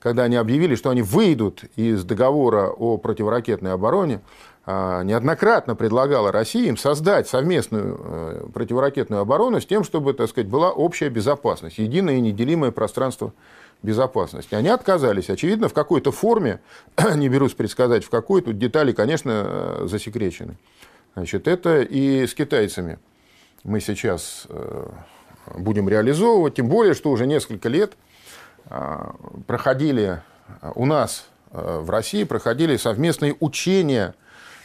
Когда 0.00 0.24
они 0.24 0.36
объявили, 0.36 0.74
что 0.74 0.90
они 0.90 1.02
выйдут 1.02 1.64
из 1.76 2.02
договора 2.04 2.70
о 2.70 2.98
противоракетной 2.98 3.72
обороне, 3.72 4.20
неоднократно 4.66 5.74
предлагала 5.74 6.30
России 6.30 6.66
им 6.68 6.76
создать 6.76 7.28
совместную 7.28 8.00
э, 8.00 8.46
противоракетную 8.52 9.20
оборону 9.22 9.60
с 9.60 9.66
тем, 9.66 9.82
чтобы, 9.82 10.12
так 10.12 10.28
сказать, 10.28 10.48
была 10.48 10.70
общая 10.70 11.08
безопасность, 11.08 11.78
единое 11.78 12.16
и 12.16 12.20
неделимое 12.20 12.70
пространство 12.70 13.32
безопасности. 13.82 14.54
Они 14.54 14.68
отказались. 14.68 15.30
Очевидно, 15.30 15.68
в 15.68 15.74
какой-то 15.74 16.12
форме, 16.12 16.60
не 17.14 17.28
берусь 17.28 17.54
предсказать, 17.54 18.04
в 18.04 18.10
какой, 18.10 18.42
тут 18.42 18.58
детали, 18.58 18.92
конечно, 18.92 19.30
э, 19.44 19.86
засекречены. 19.88 20.56
Значит, 21.14 21.48
это 21.48 21.82
и 21.82 22.26
с 22.26 22.34
китайцами 22.34 22.98
мы 23.64 23.80
сейчас 23.80 24.46
э, 24.48 24.88
будем 25.56 25.88
реализовывать, 25.88 26.54
тем 26.54 26.68
более, 26.68 26.94
что 26.94 27.10
уже 27.10 27.26
несколько 27.26 27.68
лет 27.68 27.94
э, 28.70 28.98
проходили 29.46 30.22
у 30.74 30.86
нас 30.86 31.26
в 31.50 31.88
России 31.90 32.24
проходили 32.24 32.76
совместные 32.76 33.36
учения 33.40 34.14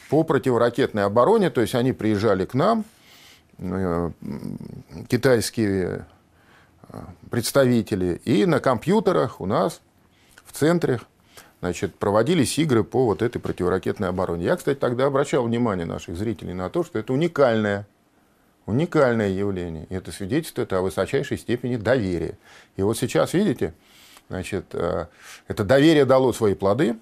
по 0.09 0.23
противоракетной 0.23 1.03
обороне, 1.03 1.49
то 1.49 1.61
есть 1.61 1.75
они 1.75 1.93
приезжали 1.93 2.45
к 2.45 2.53
нам, 2.53 2.85
китайские 5.09 6.05
представители, 7.29 8.21
и 8.25 8.45
на 8.45 8.59
компьютерах 8.59 9.41
у 9.41 9.45
нас 9.45 9.81
в 10.45 10.51
центре 10.51 10.99
значит, 11.59 11.95
проводились 11.95 12.57
игры 12.59 12.83
по 12.83 13.05
вот 13.05 13.21
этой 13.21 13.39
противоракетной 13.39 14.09
обороне. 14.09 14.45
Я, 14.45 14.55
кстати, 14.55 14.77
тогда 14.77 15.05
обращал 15.05 15.43
внимание 15.43 15.85
наших 15.85 16.15
зрителей 16.15 16.53
на 16.53 16.69
то, 16.69 16.83
что 16.83 16.99
это 16.99 17.13
уникальное, 17.13 17.87
уникальное 18.65 19.29
явление. 19.29 19.85
И 19.89 19.95
это 19.95 20.11
свидетельствует 20.11 20.71
о 20.73 20.81
высочайшей 20.81 21.37
степени 21.37 21.77
доверия. 21.77 22.37
И 22.75 22.81
вот 22.81 22.97
сейчас, 22.97 23.33
видите, 23.33 23.73
значит, 24.29 24.65
э, 24.73 25.07
это 25.47 25.63
доверие 25.63 26.05
дало 26.05 26.33
свои 26.33 26.53
плоды. 26.53 26.97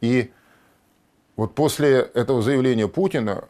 И 0.00 0.30
вот 1.36 1.54
после 1.54 2.00
этого 2.14 2.42
заявления 2.42 2.88
Путина 2.88 3.44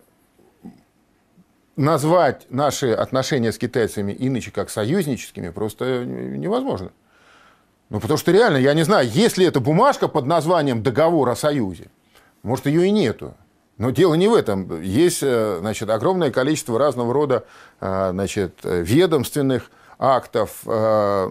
назвать 1.76 2.46
наши 2.50 2.92
отношения 2.92 3.52
с 3.52 3.58
китайцами 3.58 4.14
иначе 4.18 4.50
как 4.50 4.70
союзническими 4.70 5.50
просто 5.50 6.04
невозможно. 6.04 6.92
Ну, 7.90 8.00
потому 8.00 8.18
что 8.18 8.32
реально, 8.32 8.56
я 8.56 8.74
не 8.74 8.84
знаю, 8.84 9.08
есть 9.08 9.36
ли 9.36 9.44
эта 9.44 9.60
бумажка 9.60 10.08
под 10.08 10.26
названием 10.26 10.82
«Договор 10.82 11.28
о 11.28 11.36
Союзе». 11.36 11.88
Может, 12.42 12.66
ее 12.66 12.86
и 12.86 12.90
нету. 12.90 13.34
Но 13.78 13.90
дело 13.90 14.14
не 14.14 14.28
в 14.28 14.34
этом. 14.34 14.80
Есть 14.82 15.22
э, 15.22 15.58
значит, 15.60 15.90
огромное 15.90 16.30
количество 16.30 16.78
разного 16.78 17.12
рода 17.12 17.44
э, 17.80 18.10
значит, 18.12 18.60
ведомственных 18.62 19.70
актов, 19.98 20.60
э, 20.66 21.30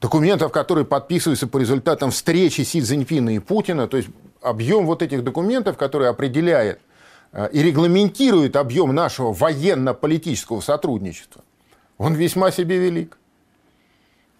документов, 0.00 0.52
которые 0.52 0.84
подписываются 0.84 1.46
по 1.46 1.58
результатам 1.58 2.10
встречи 2.10 2.60
Си 2.60 2.82
Цзиньпина 2.82 3.34
и 3.34 3.38
Путина. 3.38 3.88
То 3.88 3.96
есть 3.96 4.10
объем 4.42 4.84
вот 4.84 5.02
этих 5.02 5.24
документов, 5.24 5.76
который 5.76 6.08
определяет 6.08 6.78
и 7.52 7.62
регламентирует 7.62 8.56
объем 8.56 8.94
нашего 8.94 9.32
военно-политического 9.32 10.60
сотрудничества– 10.60 11.42
он 11.98 12.14
весьма 12.14 12.50
себе 12.50 12.78
велик. 12.78 13.18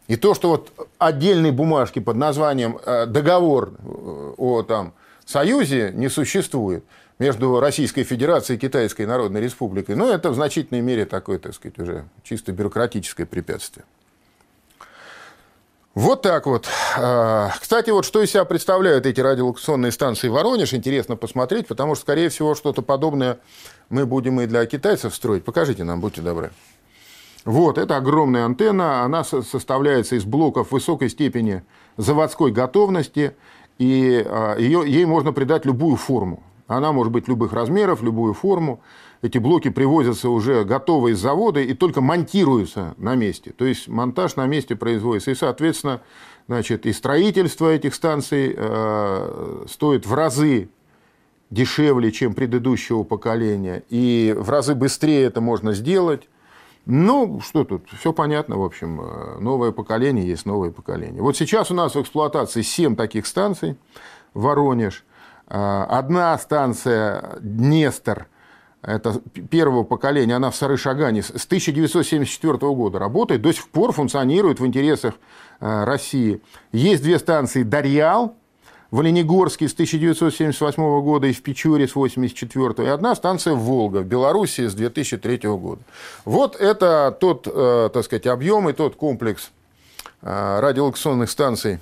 И 0.06 0.16
то, 0.16 0.34
что 0.34 0.50
вот 0.50 0.72
отдельные 0.98 1.52
бумажки 1.52 1.98
под 1.98 2.16
названием 2.16 2.78
э, 2.84 3.06
договор 3.06 3.72
э, 3.78 4.34
о 4.36 4.62
там, 4.62 4.92
союзе 5.24 5.92
не 5.94 6.10
существует 6.10 6.84
между 7.18 7.58
Российской 7.58 8.02
Федерацией 8.02 8.58
и 8.58 8.60
Китайской 8.60 9.06
Народной 9.06 9.40
Республикой, 9.40 9.94
ну, 9.94 10.12
это 10.12 10.30
в 10.30 10.34
значительной 10.34 10.82
мере 10.82 11.06
такое, 11.06 11.38
так 11.38 11.54
сказать, 11.54 11.78
уже 11.78 12.04
чисто 12.22 12.52
бюрократическое 12.52 13.24
препятствие. 13.24 13.86
Вот 15.94 16.22
так 16.22 16.46
вот. 16.46 16.68
Э, 16.96 17.50
кстати, 17.60 17.90
вот 17.90 18.04
что 18.04 18.20
из 18.20 18.30
себя 18.30 18.44
представляют 18.44 19.06
эти 19.06 19.20
радиолокационные 19.20 19.92
станции 19.92 20.28
Воронеж, 20.28 20.74
интересно 20.74 21.14
посмотреть, 21.14 21.68
потому 21.68 21.94
что, 21.94 22.02
скорее 22.02 22.30
всего, 22.30 22.56
что-то 22.56 22.82
подобное 22.82 23.38
мы 23.90 24.04
будем 24.04 24.40
и 24.40 24.46
для 24.46 24.66
китайцев 24.66 25.14
строить. 25.14 25.44
Покажите 25.44 25.84
нам, 25.84 26.00
будьте 26.00 26.20
добры. 26.20 26.50
Вот, 27.44 27.78
это 27.78 27.96
огромная 27.96 28.44
антенна, 28.44 29.02
она 29.02 29.22
составляется 29.22 30.16
из 30.16 30.24
блоков 30.24 30.72
высокой 30.72 31.10
степени 31.10 31.62
заводской 31.96 32.50
готовности, 32.50 33.36
и 33.78 34.24
а, 34.26 34.56
ее, 34.56 34.82
ей 34.86 35.04
можно 35.04 35.32
придать 35.32 35.64
любую 35.64 35.96
форму. 35.96 36.42
Она 36.66 36.92
может 36.92 37.12
быть 37.12 37.28
любых 37.28 37.52
размеров, 37.52 38.02
любую 38.02 38.32
форму. 38.32 38.80
Эти 39.24 39.38
блоки 39.38 39.70
привозятся 39.70 40.28
уже 40.28 40.64
готовые 40.64 41.14
из 41.14 41.18
завода 41.18 41.58
и 41.58 41.72
только 41.72 42.02
монтируются 42.02 42.92
на 42.98 43.14
месте. 43.14 43.54
То 43.56 43.64
есть 43.64 43.88
монтаж 43.88 44.36
на 44.36 44.44
месте 44.44 44.76
производится. 44.76 45.30
И, 45.30 45.34
соответственно, 45.34 46.02
значит, 46.46 46.84
и 46.84 46.92
строительство 46.92 47.70
этих 47.70 47.94
станций 47.94 48.54
э, 48.54 49.64
стоит 49.66 50.04
в 50.04 50.12
разы 50.12 50.68
дешевле, 51.48 52.12
чем 52.12 52.34
предыдущего 52.34 53.02
поколения. 53.02 53.82
И 53.88 54.34
в 54.36 54.50
разы 54.50 54.74
быстрее 54.74 55.22
это 55.22 55.40
можно 55.40 55.72
сделать. 55.72 56.28
Ну, 56.84 57.40
что 57.40 57.64
тут, 57.64 57.88
все 57.98 58.12
понятно, 58.12 58.58
в 58.58 58.62
общем, 58.62 59.00
э, 59.00 59.38
новое 59.38 59.72
поколение 59.72 60.28
есть 60.28 60.44
новое 60.44 60.70
поколение. 60.70 61.22
Вот 61.22 61.34
сейчас 61.34 61.70
у 61.70 61.74
нас 61.74 61.94
в 61.94 62.02
эксплуатации 62.02 62.60
7 62.60 62.94
таких 62.94 63.26
станций, 63.26 63.78
Воронеж, 64.34 65.02
э, 65.48 65.86
одна 65.88 66.36
станция 66.36 67.38
Днестр, 67.40 68.28
это 68.86 69.20
первого 69.50 69.82
поколения, 69.82 70.36
она 70.36 70.50
в 70.50 70.56
Сарышагане 70.56 71.22
с 71.22 71.46
1974 71.46 72.56
года 72.58 72.98
работает, 72.98 73.42
до 73.42 73.52
сих 73.52 73.68
пор 73.68 73.92
функционирует 73.92 74.60
в 74.60 74.66
интересах 74.66 75.14
э, 75.60 75.84
России. 75.84 76.40
Есть 76.72 77.02
две 77.02 77.18
станции 77.18 77.62
Дарьял, 77.62 78.36
в 78.90 79.00
Оленегорске 79.00 79.68
с 79.68 79.72
1978 79.72 81.00
года 81.02 81.26
и 81.26 81.32
в 81.32 81.42
Печоре 81.42 81.88
с 81.88 81.96
1984, 81.96 82.88
и 82.88 82.90
одна 82.90 83.14
станция 83.16 83.54
Волга 83.54 83.98
в 83.98 84.06
Беларуси 84.06 84.68
с 84.68 84.74
2003 84.74 85.38
года. 85.48 85.82
Вот 86.24 86.54
это 86.54 87.16
тот, 87.18 87.48
э, 87.52 87.90
так 87.92 88.04
сказать, 88.04 88.26
объем 88.26 88.68
и 88.68 88.72
тот 88.72 88.94
комплекс 88.94 89.50
э, 90.22 90.60
радиолокационных 90.60 91.30
станций 91.30 91.80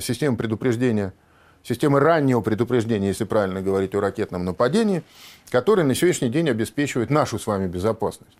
системы 0.00 0.36
предупреждения, 0.36 1.12
системы 1.66 2.00
раннего 2.00 2.40
предупреждения, 2.40 3.08
если 3.08 3.24
правильно 3.24 3.62
говорить 3.62 3.94
о 3.94 4.00
ракетном 4.00 4.44
нападении, 4.44 5.02
который 5.50 5.84
на 5.84 5.94
сегодняшний 5.94 6.28
день 6.28 6.48
обеспечивает 6.48 7.10
нашу 7.10 7.38
с 7.38 7.46
вами 7.46 7.66
безопасность. 7.66 8.36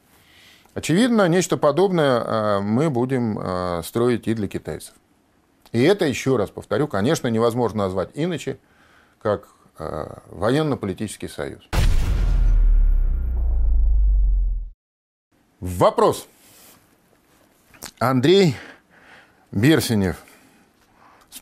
Очевидно, 0.74 1.26
нечто 1.26 1.56
подобное 1.56 2.60
мы 2.60 2.90
будем 2.90 3.82
строить 3.82 4.28
и 4.28 4.34
для 4.34 4.46
китайцев. 4.46 4.94
И 5.72 5.82
это, 5.82 6.04
еще 6.04 6.36
раз 6.36 6.50
повторю, 6.50 6.86
конечно, 6.86 7.28
невозможно 7.28 7.84
назвать 7.84 8.10
иначе, 8.14 8.58
как 9.20 9.48
э, 9.78 10.18
военно-политический 10.30 11.28
союз. 11.28 11.68
Вопрос. 15.60 16.28
Андрей 17.98 18.56
Берсенев 19.50 20.22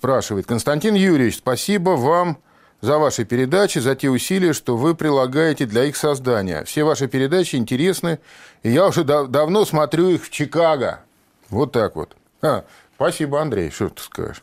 спрашивает. 0.08 0.44
Константин 0.46 0.94
Юрьевич, 0.94 1.38
спасибо 1.38 1.90
вам 1.90 2.36
за 2.82 2.98
ваши 2.98 3.24
передачи, 3.24 3.78
за 3.78 3.94
те 3.96 4.10
усилия, 4.10 4.52
что 4.52 4.76
вы 4.76 4.94
прилагаете 4.94 5.64
для 5.64 5.84
их 5.84 5.96
создания. 5.96 6.62
Все 6.64 6.84
ваши 6.84 7.08
передачи 7.08 7.56
интересны, 7.56 8.18
и 8.62 8.70
я 8.70 8.86
уже 8.86 9.02
дав- 9.04 9.28
давно 9.28 9.64
смотрю 9.64 10.10
их 10.10 10.24
в 10.26 10.30
Чикаго. 10.30 11.00
Вот 11.48 11.72
так 11.72 11.96
вот. 11.96 12.14
А, 12.42 12.64
Спасибо, 12.96 13.40
Андрей, 13.40 13.70
что 13.70 13.88
ты 13.88 14.02
скажешь. 14.02 14.42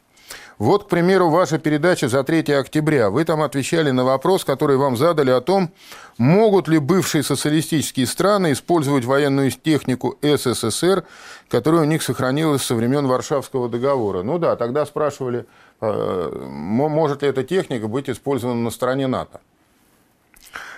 Вот, 0.61 0.83
к 0.83 0.89
примеру, 0.89 1.31
ваша 1.31 1.57
передача 1.57 2.07
за 2.07 2.23
3 2.23 2.53
октября. 2.53 3.09
Вы 3.09 3.25
там 3.25 3.41
отвечали 3.41 3.89
на 3.89 4.03
вопрос, 4.03 4.45
который 4.45 4.77
вам 4.77 4.95
задали 4.95 5.31
о 5.31 5.41
том, 5.41 5.71
могут 6.19 6.67
ли 6.67 6.77
бывшие 6.77 7.23
социалистические 7.23 8.05
страны 8.05 8.51
использовать 8.51 9.03
военную 9.03 9.49
технику 9.49 10.19
СССР, 10.21 11.03
которая 11.49 11.81
у 11.81 11.85
них 11.85 12.03
сохранилась 12.03 12.61
со 12.61 12.75
времен 12.75 13.07
Варшавского 13.07 13.69
договора. 13.69 14.21
Ну 14.21 14.37
да, 14.37 14.55
тогда 14.55 14.85
спрашивали, 14.85 15.47
э, 15.81 16.29
может 16.47 17.23
ли 17.23 17.29
эта 17.29 17.43
техника 17.43 17.87
быть 17.87 18.07
использована 18.07 18.61
на 18.61 18.69
стороне 18.69 19.07
НАТО. 19.07 19.41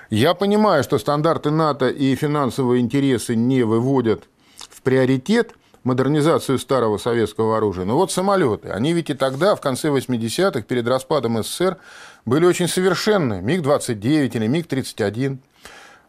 Я 0.09 0.33
понимаю, 0.33 0.85
что 0.85 0.97
стандарты 0.97 1.51
НАТО 1.51 1.89
и 1.89 2.15
финансовые 2.15 2.79
интересы 2.79 3.35
не 3.35 3.63
выводят 3.63 4.29
в 4.69 4.81
приоритет– 4.81 5.51
модернизацию 5.83 6.59
старого 6.59 6.97
советского 6.97 7.57
оружия. 7.57 7.85
Но 7.85 7.95
вот 7.95 8.11
самолеты, 8.11 8.69
они 8.69 8.93
ведь 8.93 9.09
и 9.09 9.13
тогда, 9.13 9.55
в 9.55 9.61
конце 9.61 9.89
80-х, 9.89 10.61
перед 10.61 10.87
распадом 10.87 11.43
СССР, 11.43 11.77
были 12.25 12.45
очень 12.45 12.67
совершенны. 12.67 13.41
МиГ-29 13.41 14.35
или 14.35 14.47
МиГ-31. 14.47 15.37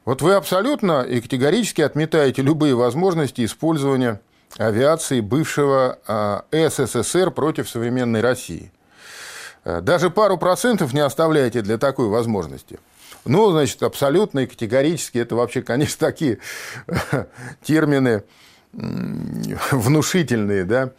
Вот 0.05 0.23
вы 0.23 0.35
абсолютно 0.35 1.03
и 1.03 1.21
категорически 1.21 1.81
отметаете 1.81 2.43
любые 2.43 2.75
возможности 2.75 3.45
использования 3.45 4.21
авиации 4.59 5.21
бывшего 5.21 5.99
а, 6.07 6.45
СССР 6.53 7.31
против 7.31 7.69
современной 7.69 8.21
России. 8.21 8.71
Э, 9.65 9.81
даже 9.81 10.11
пару 10.11 10.39
процентов 10.39 10.93
не 10.93 11.01
оставляете 11.01 11.63
для 11.63 11.79
такой 11.79 12.09
возможности. 12.09 12.79
Ну, 13.25 13.51
значит, 13.51 13.83
абсолютно 13.83 14.41
и 14.41 14.47
категорически 14.47 15.19
это 15.19 15.35
вообще, 15.35 15.63
конечно, 15.63 16.07
такие 16.07 16.39
термины 17.63 18.23
внушительные, 19.71 20.65
да, 20.65 20.91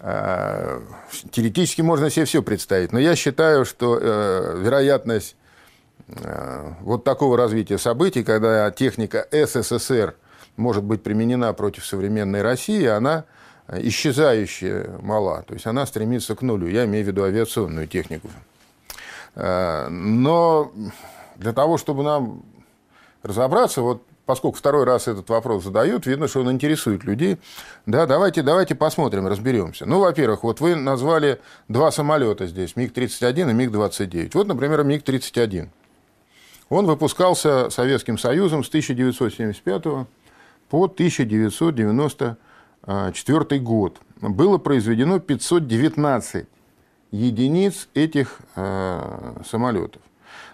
а, 0.00 0.82
теоретически 1.30 1.80
можно 1.80 2.10
себе 2.10 2.24
все 2.24 2.42
представить, 2.42 2.92
но 2.92 2.98
я 2.98 3.16
считаю, 3.16 3.64
что 3.64 3.98
э, 4.00 4.60
вероятность 4.60 5.36
э, 6.08 6.72
вот 6.80 7.04
такого 7.04 7.36
развития 7.36 7.78
событий, 7.78 8.24
когда 8.24 8.70
техника 8.70 9.26
СССР 9.30 10.14
может 10.56 10.84
быть 10.84 11.02
применена 11.02 11.52
против 11.52 11.86
современной 11.86 12.42
России, 12.42 12.84
она 12.84 13.24
исчезающая 13.68 14.98
мала, 15.00 15.42
то 15.46 15.54
есть 15.54 15.66
она 15.66 15.86
стремится 15.86 16.34
к 16.34 16.42
нулю. 16.42 16.66
Я 16.66 16.84
имею 16.84 17.04
в 17.04 17.08
виду 17.08 17.22
авиационную 17.22 17.86
технику. 17.86 18.28
Э, 19.34 19.88
но 19.88 20.72
для 21.36 21.52
того, 21.52 21.78
чтобы 21.78 22.02
нам 22.02 22.42
разобраться, 23.22 23.82
вот 23.82 24.02
поскольку 24.32 24.56
второй 24.56 24.84
раз 24.84 25.08
этот 25.08 25.28
вопрос 25.28 25.64
задают, 25.64 26.06
видно, 26.06 26.26
что 26.26 26.40
он 26.40 26.50
интересует 26.50 27.04
людей. 27.04 27.36
Да, 27.84 28.06
давайте, 28.06 28.40
давайте 28.40 28.74
посмотрим, 28.74 29.26
разберемся. 29.26 29.84
Ну, 29.84 30.00
во-первых, 30.00 30.42
вот 30.42 30.60
вы 30.60 30.74
назвали 30.74 31.38
два 31.68 31.90
самолета 31.90 32.46
здесь, 32.46 32.74
МиГ-31 32.74 33.50
и 33.50 33.52
МиГ-29. 33.52 34.30
Вот, 34.32 34.46
например, 34.46 34.84
МиГ-31. 34.84 35.68
Он 36.70 36.86
выпускался 36.86 37.68
Советским 37.68 38.16
Союзом 38.16 38.64
с 38.64 38.68
1975 38.68 39.82
по 40.70 40.84
1994 40.84 43.60
год. 43.60 44.00
Было 44.22 44.56
произведено 44.56 45.18
519 45.18 46.46
единиц 47.10 47.86
этих 47.92 48.38
э, 48.56 49.42
самолетов. 49.46 50.00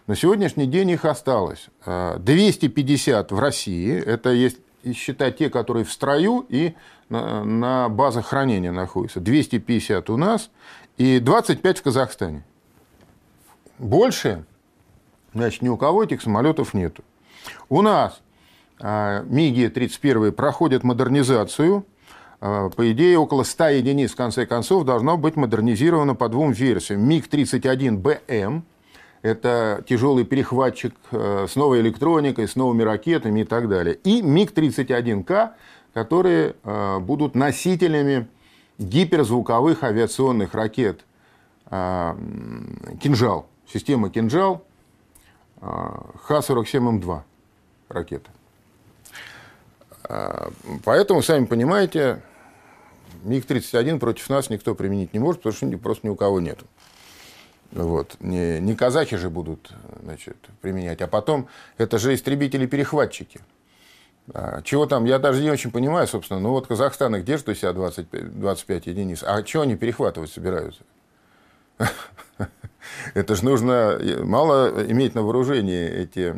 На 0.06 0.16
сегодняшний 0.16 0.66
день 0.66 0.90
их 0.90 1.04
осталось 1.04 1.68
250 1.84 3.30
э, 3.30 3.34
в 3.34 3.38
России, 3.38 4.00
это 4.00 4.30
есть 4.30 4.58
считать 4.94 5.38
те, 5.38 5.50
которые 5.50 5.84
в 5.84 5.92
строю 5.92 6.46
и 6.48 6.74
на, 7.08 7.44
на 7.44 7.88
базах 7.88 8.26
хранения 8.26 8.72
находятся. 8.72 9.20
250 9.20 10.08
у 10.10 10.16
нас 10.16 10.50
и 10.96 11.18
25 11.18 11.78
в 11.78 11.82
Казахстане. 11.82 12.44
Больше, 13.78 14.44
значит, 15.34 15.62
ни 15.62 15.68
у 15.68 15.76
кого 15.76 16.04
этих 16.04 16.22
самолетов 16.22 16.74
нету. 16.74 17.02
У 17.68 17.82
нас 17.82 18.20
э, 18.80 19.24
МиГи-31 19.24 20.32
проходят 20.32 20.84
модернизацию– 20.84 21.84
Э, 22.40 22.70
по 22.74 22.92
идее, 22.92 23.18
около 23.18 23.42
100 23.42 23.68
единиц, 23.68 24.12
в 24.12 24.16
конце 24.16 24.46
концов, 24.46 24.84
должно 24.84 25.16
быть 25.16 25.36
модернизировано 25.36 26.14
по 26.14 26.28
двум 26.28 26.52
версиям. 26.52 27.02
МиГ-31БМ– 27.08 28.62
это 29.22 29.82
тяжелый 29.88 30.24
перехватчик 30.24 30.94
э, 31.10 31.46
с 31.48 31.56
новой 31.56 31.80
электроникой, 31.80 32.48
с 32.48 32.56
новыми 32.56 32.82
ракетами 32.82 33.40
и 33.40 33.44
так 33.44 33.68
далее. 33.68 33.94
И 34.04 34.22
МиГ-31К, 34.22 35.52
которые 35.94 36.54
э, 36.62 36.98
будут 37.00 37.34
носителями 37.34 38.28
гиперзвуковых 38.78 39.82
авиационных 39.82 40.54
ракет 40.54 41.00
«Кинжал», 41.68 43.48
система 43.70 44.08
«Кинжал», 44.08 44.64
Х-47М2 45.60 47.22
ракета. 47.88 48.30
Поэтому, 50.84 51.22
сами 51.22 51.44
понимаете, 51.46 52.22
МиГ-31 53.24 53.98
против 53.98 54.30
нас 54.30 54.48
никто 54.50 54.74
применить 54.74 55.12
не 55.12 55.18
может, 55.18 55.42
потому 55.42 55.56
что 55.56 55.78
просто 55.78 56.06
ни 56.06 56.10
у 56.10 56.16
кого 56.16 56.40
нет. 56.40 56.60
Вот. 57.72 58.16
Не, 58.20 58.60
не 58.60 58.74
казахи 58.74 59.16
же 59.16 59.30
будут 59.30 59.70
значит, 60.02 60.36
применять. 60.60 61.00
А 61.02 61.06
потом, 61.06 61.48
это 61.76 61.98
же 61.98 62.14
истребители-перехватчики. 62.14 63.40
А, 64.34 64.62
чего 64.62 64.86
там, 64.86 65.04
я 65.04 65.18
даже 65.18 65.42
не 65.42 65.50
очень 65.50 65.70
понимаю, 65.70 66.06
собственно. 66.06 66.40
Ну 66.40 66.50
вот 66.50 66.66
Казахстан 66.66 67.16
их 67.16 67.24
держит 67.24 67.48
у 67.48 67.54
себя 67.54 67.72
25, 67.72 68.40
25 68.40 68.86
единиц. 68.86 69.22
А 69.22 69.44
что 69.44 69.62
они 69.62 69.76
перехватывать 69.76 70.30
собираются? 70.30 70.82
Это 73.14 73.34
же 73.34 73.44
нужно, 73.44 74.00
мало 74.22 74.84
иметь 74.90 75.14
на 75.14 75.22
вооружении 75.22 75.86
эти 75.88 76.34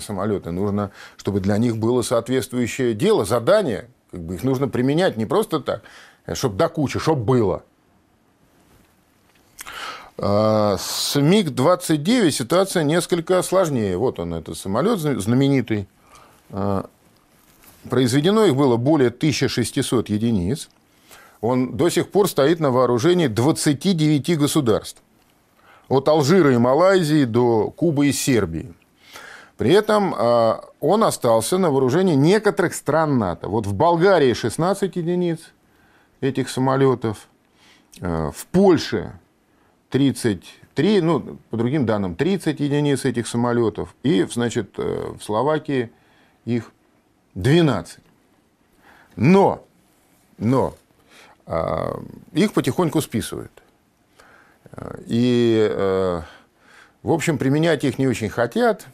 самолеты, 0.00 0.50
нужно, 0.50 0.90
чтобы 1.16 1.40
для 1.40 1.58
них 1.58 1.76
было 1.76 2.02
соответствующее 2.02 2.94
дело, 2.94 3.24
задание. 3.24 3.88
Как 4.10 4.20
бы 4.20 4.34
их 4.34 4.42
нужно 4.42 4.66
применять 4.68 5.16
не 5.16 5.26
просто 5.26 5.60
так, 5.60 5.82
Э, 6.26 6.34
чтобы 6.34 6.56
до 6.56 6.68
кучи, 6.68 6.98
чтобы 6.98 7.24
было. 7.24 7.62
А, 10.22 10.76
с 10.78 11.18
МиГ-29 11.18 12.30
ситуация 12.30 12.82
несколько 12.82 13.40
сложнее. 13.42 13.96
Вот 13.96 14.18
он, 14.18 14.34
этот 14.34 14.58
самолет 14.58 14.98
знаменитый. 14.98 15.88
А, 16.50 16.86
произведено 17.88 18.44
их 18.44 18.54
было 18.54 18.76
более 18.76 19.08
1600 19.08 20.10
единиц. 20.10 20.68
Он 21.40 21.74
до 21.74 21.88
сих 21.88 22.10
пор 22.10 22.28
стоит 22.28 22.60
на 22.60 22.70
вооружении 22.70 23.28
29 23.28 24.38
государств. 24.38 25.02
От 25.88 26.06
Алжира 26.08 26.52
и 26.52 26.58
Малайзии 26.58 27.24
до 27.24 27.70
Кубы 27.70 28.08
и 28.08 28.12
Сербии. 28.12 28.74
При 29.56 29.72
этом 29.72 30.14
а, 30.14 30.62
он 30.80 31.02
остался 31.02 31.56
на 31.56 31.70
вооружении 31.70 32.14
некоторых 32.14 32.74
стран 32.74 33.16
НАТО. 33.16 33.48
Вот 33.48 33.66
в 33.66 33.72
Болгарии 33.72 34.34
16 34.34 34.96
единиц– 34.96 35.38
этих 36.20 36.50
самолетов. 36.50 37.26
В 37.98 38.46
Польше 38.52 39.14
33, 39.90 41.00
ну, 41.00 41.38
по 41.50 41.56
другим 41.56 41.86
данным, 41.86 42.14
30 42.14 42.60
единиц 42.60 43.04
этих 43.04 43.26
самолетов. 43.26 43.94
И, 44.02 44.22
значит, 44.24 44.74
э, 44.78 45.12
в 45.18 45.22
Словакии 45.22 45.90
их 46.44 46.72
12. 47.34 47.98
Но, 49.16 49.64
но 50.38 50.74
э, 51.46 51.92
их 52.32 52.52
потихоньку 52.52 53.00
списывают. 53.00 53.52
И, 55.06 55.68
в 57.02 57.10
общем, 57.10 57.38
применять 57.38 57.82
их 57.82 57.98
не 57.98 58.06
очень 58.06 58.28
хотят 58.28 58.86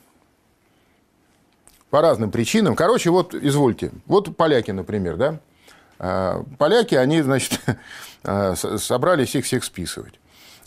по 1.91 2.01
разным 2.01 2.31
причинам. 2.31 2.75
Короче, 2.77 3.11
вот, 3.11 3.35
извольте. 3.35 3.91
Вот 4.07 4.37
поляки, 4.37 4.71
например, 4.71 5.17
да, 5.17 5.41
а, 5.99 6.45
поляки, 6.59 6.95
они, 6.95 7.23
значит, 7.23 7.61
а, 8.23 8.55
собрались 8.55 9.35
их 9.35 9.45
всех 9.45 9.65
списывать. 9.65 10.15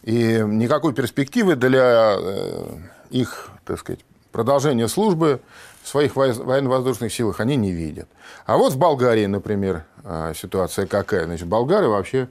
И 0.04 0.40
никакой 0.46 0.94
перспективы 0.94 1.56
для 1.56 2.16
э, 2.18 2.78
их, 3.10 3.50
так 3.66 3.80
сказать, 3.80 4.00
продолжения 4.32 4.88
службы 4.88 5.42
в 5.84 5.88
своих 5.88 6.16
военно-воздушных 6.16 7.12
силах 7.12 7.40
они 7.40 7.56
не 7.56 7.72
видят. 7.72 8.08
А 8.46 8.58
вот 8.58 8.74
в 8.74 8.78
Болгарии, 8.78 9.26
например, 9.26 9.86
а, 10.04 10.34
ситуация 10.34 10.86
какая? 10.86 11.26
Значит, 11.26 11.48
болгары 11.48 11.88
вообще 11.88 12.30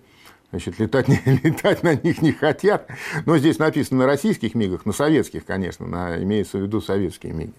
значит, 0.50 0.78
летать, 0.78 1.08
не, 1.08 1.20
летать 1.42 1.82
на 1.82 1.94
них 1.94 2.22
не 2.22 2.32
хотят. 2.32 2.86
Но 3.26 3.36
здесь 3.38 3.58
написано 3.58 4.00
на 4.00 4.06
российских 4.06 4.54
МИГах, 4.54 4.86
на 4.86 4.92
советских, 4.92 5.44
конечно, 5.44 5.86
на, 5.86 6.22
имеется 6.22 6.58
в 6.58 6.62
виду 6.62 6.80
советские 6.80 7.32
МИГи. 7.32 7.54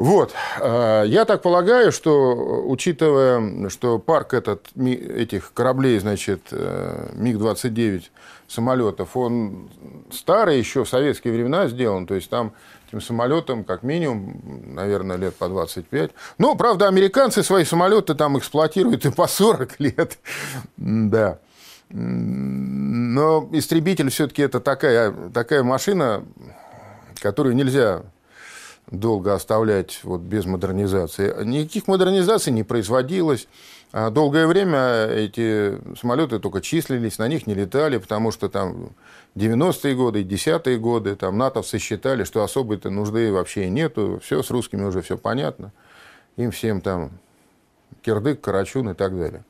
Вот. 0.00 0.32
А, 0.58 1.04
я 1.04 1.26
так 1.26 1.42
полагаю, 1.42 1.92
что, 1.92 2.64
учитывая, 2.66 3.68
что 3.68 3.98
парк 3.98 4.32
этот, 4.32 4.68
этих 4.74 5.52
кораблей, 5.52 5.98
значит, 5.98 6.40
э, 6.52 7.10
МиГ-29 7.16 8.04
самолетов, 8.48 9.14
он 9.14 9.68
старый 10.10 10.58
еще 10.58 10.84
в 10.84 10.88
советские 10.88 11.34
времена 11.34 11.68
сделан, 11.68 12.06
то 12.06 12.14
есть 12.14 12.30
там 12.30 12.54
этим 12.88 13.02
самолетам 13.02 13.62
как 13.62 13.82
минимум, 13.82 14.40
наверное, 14.74 15.18
лет 15.18 15.36
по 15.36 15.48
25. 15.48 16.12
Ну, 16.38 16.56
правда, 16.56 16.88
американцы 16.88 17.42
свои 17.42 17.66
самолеты 17.66 18.14
там 18.14 18.38
эксплуатируют 18.38 19.04
и 19.04 19.10
по 19.10 19.26
40 19.26 19.80
лет. 19.80 20.18
Да. 20.78 21.40
Но 21.90 23.46
истребитель 23.52 24.08
все-таки 24.08 24.40
это 24.40 24.60
такая, 24.60 25.12
такая 25.34 25.62
машина, 25.62 26.24
которую 27.20 27.54
нельзя 27.54 28.02
долго 28.90 29.34
оставлять 29.34 30.00
вот 30.02 30.20
без 30.20 30.46
модернизации. 30.46 31.44
Никаких 31.44 31.86
модернизаций 31.86 32.52
не 32.52 32.64
производилось. 32.64 33.46
А 33.92 34.10
долгое 34.10 34.46
время 34.46 35.06
эти 35.06 35.78
самолеты 35.96 36.38
только 36.38 36.60
числились, 36.60 37.18
на 37.18 37.26
них 37.26 37.48
не 37.48 37.54
летали, 37.54 37.98
потому 37.98 38.30
что 38.30 38.48
там 38.48 38.90
90-е 39.34 39.96
годы, 39.96 40.22
10-е 40.22 40.78
годы 40.78 41.16
там 41.16 41.36
натовцы 41.36 41.78
считали, 41.78 42.22
что 42.22 42.44
особой-то 42.44 42.90
нужды 42.90 43.32
вообще 43.32 43.68
нету, 43.68 44.20
все 44.22 44.44
с 44.44 44.50
русскими 44.50 44.84
уже 44.84 45.02
все 45.02 45.18
понятно, 45.18 45.72
им 46.36 46.52
всем 46.52 46.80
там 46.80 47.10
кирдык, 48.02 48.40
карачун 48.40 48.90
и 48.90 48.94
так 48.94 49.16
далее. 49.16 49.44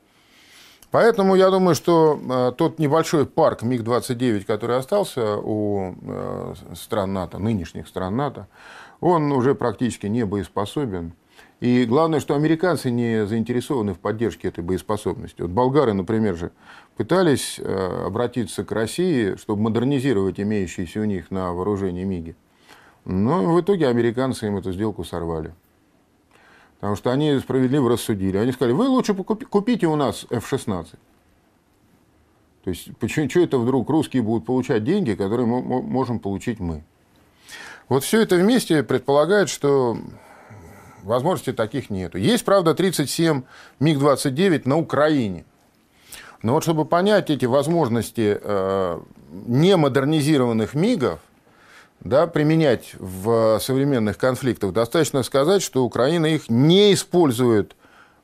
Поэтому 0.89 1.35
я 1.35 1.49
думаю, 1.49 1.73
что 1.73 2.19
э, 2.19 2.51
тот 2.57 2.77
небольшой 2.77 3.25
парк 3.25 3.61
МиГ-29, 3.61 4.43
который 4.43 4.77
остался 4.77 5.37
у 5.37 5.95
э, 6.01 6.53
стран 6.75 7.13
НАТО, 7.13 7.37
нынешних 7.37 7.87
стран 7.87 8.17
НАТО, 8.17 8.47
он 9.01 9.31
уже 9.31 9.55
практически 9.55 10.07
не 10.07 10.25
боеспособен. 10.25 11.13
И 11.59 11.85
главное, 11.85 12.19
что 12.19 12.35
американцы 12.35 12.89
не 12.89 13.25
заинтересованы 13.25 13.93
в 13.93 13.99
поддержке 13.99 14.47
этой 14.47 14.63
боеспособности. 14.63 15.41
Вот 15.41 15.51
болгары, 15.51 15.93
например, 15.93 16.35
же 16.35 16.51
пытались 16.95 17.59
э, 17.59 18.05
обратиться 18.05 18.63
к 18.63 18.71
России, 18.71 19.35
чтобы 19.35 19.63
модернизировать 19.63 20.39
имеющиеся 20.39 21.01
у 21.01 21.05
них 21.05 21.29
на 21.29 21.53
вооружении 21.53 22.03
МИГи. 22.03 22.35
Но 23.05 23.53
в 23.53 23.61
итоге 23.61 23.87
американцы 23.87 24.47
им 24.47 24.57
эту 24.57 24.71
сделку 24.71 25.03
сорвали. 25.03 25.53
Потому 26.79 26.95
что 26.95 27.11
они 27.11 27.37
справедливо 27.39 27.89
рассудили. 27.89 28.37
Они 28.37 28.51
сказали, 28.51 28.73
вы 28.73 28.87
лучше 28.87 29.13
купите 29.13 29.85
у 29.87 29.95
нас 29.95 30.25
F-16. 30.31 30.87
То 32.63 32.69
есть, 32.69 32.95
почему 32.97 33.29
что 33.29 33.39
это 33.39 33.59
вдруг 33.59 33.89
русские 33.89 34.23
будут 34.23 34.45
получать 34.45 34.83
деньги, 34.83 35.13
которые 35.13 35.45
мы 35.45 35.61
можем 35.61 36.19
получить 36.19 36.59
мы? 36.59 36.83
Вот 37.91 38.05
все 38.05 38.21
это 38.21 38.37
вместе 38.37 38.83
предполагает, 38.83 39.49
что 39.49 39.97
возможностей 41.03 41.51
таких 41.51 41.89
нету. 41.89 42.17
Есть, 42.17 42.45
правда, 42.45 42.73
37 42.73 43.43
МиГ-29 43.81 44.61
на 44.63 44.77
Украине. 44.77 45.43
Но 46.41 46.53
вот 46.53 46.63
чтобы 46.63 46.85
понять 46.85 47.29
эти 47.29 47.43
возможности 47.43 48.39
э, 48.41 48.99
немодернизированных 49.45 50.73
МиГов, 50.73 51.19
да, 51.99 52.27
применять 52.27 52.93
в 52.97 53.59
современных 53.59 54.17
конфликтах. 54.17 54.71
Достаточно 54.71 55.21
сказать, 55.21 55.61
что 55.61 55.83
Украина 55.83 56.27
их 56.27 56.49
не 56.49 56.93
использует 56.93 57.75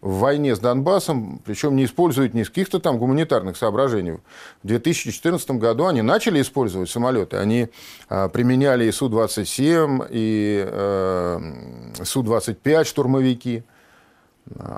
в 0.01 0.19
войне 0.19 0.55
с 0.55 0.59
Донбассом, 0.59 1.41
причем 1.43 1.75
не 1.75 1.85
используют 1.85 2.33
ни 2.33 2.43
с 2.43 2.49
каких-то 2.49 2.79
там 2.79 2.97
гуманитарных 2.97 3.57
соображений. 3.57 4.19
В 4.63 4.67
2014 4.67 5.51
году 5.51 5.87
они 5.87 6.01
начали 6.01 6.41
использовать 6.41 6.89
самолеты. 6.89 7.37
Они 7.37 7.69
а, 8.07 8.29
применяли 8.29 8.85
и 8.85 8.91
Су-27, 8.91 10.07
и 10.11 10.63
э, 10.67 12.03
Су-25 12.03 12.83
штурмовики. 12.85 13.63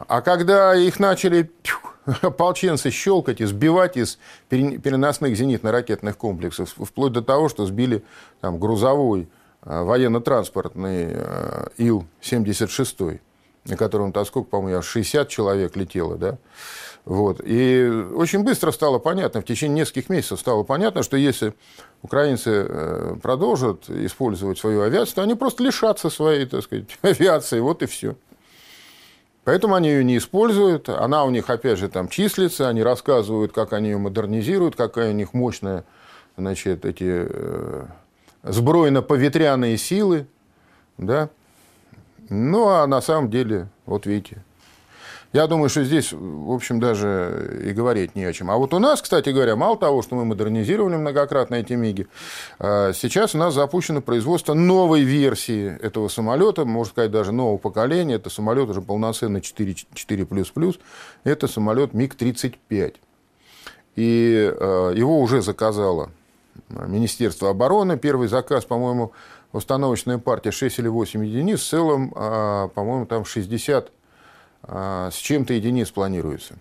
А 0.07 0.21
когда 0.21 0.75
их 0.75 0.99
начали 0.99 1.51
ополченцы 2.21 2.89
щелкать 2.89 3.41
и 3.41 3.45
сбивать 3.45 3.97
из 3.97 4.17
переносных 4.49 5.35
зенитно-ракетных 5.35 6.15
комплексов, 6.17 6.73
вплоть 6.77 7.11
до 7.11 7.21
того, 7.21 7.49
что 7.49 7.65
сбили 7.65 8.03
там, 8.41 8.57
грузовой 8.57 9.27
а, 9.61 9.83
военно-транспортный 9.83 11.07
а, 11.13 11.67
Ил-76 11.77 13.19
на 13.69 13.77
котором 13.77 14.11
там 14.11 14.25
сколько, 14.25 14.49
по-моему, 14.49 14.81
60 14.81 15.29
человек 15.29 15.75
летело, 15.75 16.15
да, 16.17 16.37
вот. 17.05 17.41
И 17.43 17.87
очень 18.13 18.43
быстро 18.43 18.71
стало 18.71 18.99
понятно, 18.99 19.41
в 19.41 19.45
течение 19.45 19.81
нескольких 19.81 20.09
месяцев 20.09 20.39
стало 20.39 20.63
понятно, 20.63 21.03
что 21.03 21.17
если 21.17 21.53
украинцы 22.01 22.51
э, 22.67 23.15
продолжат 23.21 23.89
использовать 23.89 24.59
свою 24.59 24.81
авиацию, 24.81 25.15
то 25.15 25.21
они 25.23 25.35
просто 25.35 25.63
лишатся 25.63 26.09
своей, 26.09 26.45
так 26.45 26.63
сказать, 26.63 26.85
авиации, 27.01 27.59
вот 27.59 27.81
и 27.83 27.85
все. 27.85 28.15
Поэтому 29.43 29.73
они 29.73 29.89
ее 29.89 30.03
не 30.03 30.17
используют, 30.17 30.89
она 30.89 31.23
у 31.23 31.31
них, 31.31 31.49
опять 31.49 31.79
же, 31.79 31.89
там 31.89 32.09
числится, 32.09 32.69
они 32.69 32.83
рассказывают, 32.83 33.53
как 33.53 33.73
они 33.73 33.89
ее 33.89 33.97
модернизируют, 33.97 34.75
какая 34.75 35.09
у 35.09 35.13
них 35.13 35.33
мощная, 35.33 35.85
значит, 36.37 36.85
эти 36.85 37.27
э, 37.27 37.85
сбройно-поветряные 38.43 39.77
силы, 39.77 40.27
да, 40.99 41.29
ну, 42.29 42.67
а 42.69 42.87
на 42.87 43.01
самом 43.01 43.29
деле, 43.29 43.69
вот 43.85 44.05
видите, 44.05 44.43
я 45.31 45.45
думаю, 45.45 45.69
что 45.69 45.83
здесь, 45.83 46.11
в 46.11 46.51
общем, 46.51 46.79
даже 46.79 47.61
и 47.63 47.71
говорить 47.71 48.15
не 48.15 48.23
о 48.23 48.33
чем. 48.33 48.49
А 48.49 48.57
вот 48.57 48.73
у 48.73 48.79
нас, 48.79 48.99
кстати 48.99 49.29
говоря, 49.29 49.55
мало 49.55 49.77
того, 49.77 50.01
что 50.01 50.15
мы 50.15 50.25
модернизировали 50.25 50.95
многократно 50.95 51.55
эти 51.55 51.73
МИГи, 51.73 52.07
а, 52.57 52.93
сейчас 52.93 53.35
у 53.35 53.37
нас 53.37 53.53
запущено 53.53 54.01
производство 54.01 54.55
новой 54.55 55.01
версии 55.01 55.77
этого 55.81 56.07
самолета, 56.07 56.65
можно 56.65 56.91
сказать, 56.91 57.11
даже 57.11 57.31
нового 57.31 57.57
поколения. 57.57 58.15
Это 58.15 58.31
самолет 58.31 58.69
уже 58.69 58.81
полноценный 58.81 59.41
4, 59.41 59.75
4++. 59.93 60.79
Это 61.23 61.47
самолет 61.47 61.93
МиГ-35. 61.93 62.95
И 63.97 64.51
а, 64.51 64.91
его 64.93 65.19
уже 65.19 65.43
заказало 65.43 66.09
Министерство 66.69 67.51
обороны. 67.51 67.97
Первый 67.97 68.27
заказ, 68.29 68.65
по-моему, 68.65 69.11
установочная 69.51 70.17
партия 70.17 70.51
6 70.51 70.79
или 70.79 70.87
8 70.87 71.25
единиц, 71.25 71.61
в 71.61 71.67
целом, 71.67 72.13
а, 72.15 72.67
по-моему, 72.69 73.05
там 73.05 73.25
60 73.25 73.91
а, 74.63 75.09
с 75.11 75.15
чем-то 75.15 75.53
единиц 75.53 75.89
планируется. 75.91 76.55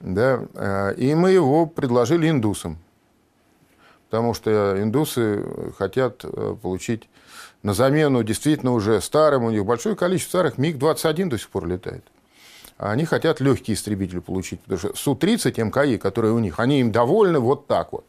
Да? 0.00 0.44
А, 0.54 0.90
и 0.90 1.14
мы 1.14 1.30
его 1.30 1.66
предложили 1.66 2.28
индусам, 2.28 2.78
потому 4.06 4.34
что 4.34 4.80
индусы 4.80 5.44
хотят 5.76 6.24
э, 6.24 6.56
получить 6.60 7.08
на 7.62 7.74
замену 7.74 8.22
действительно 8.22 8.72
уже 8.72 9.00
старым, 9.00 9.44
у 9.44 9.50
них 9.50 9.64
большое 9.64 9.96
количество 9.96 10.38
старых, 10.38 10.58
МиГ-21 10.58 11.28
до 11.28 11.38
сих 11.38 11.50
пор 11.50 11.66
летает. 11.66 12.04
Они 12.78 13.04
хотят 13.04 13.40
легкий 13.40 13.72
истребитель 13.72 14.20
получить, 14.20 14.60
потому 14.60 14.78
что 14.78 14.94
Су-30 14.94 15.64
МКИ, 15.64 15.98
которые 15.98 16.32
у 16.32 16.38
них, 16.38 16.60
они 16.60 16.80
им 16.80 16.92
довольны 16.92 17.40
вот 17.40 17.66
так 17.66 17.92
вот. 17.92 18.04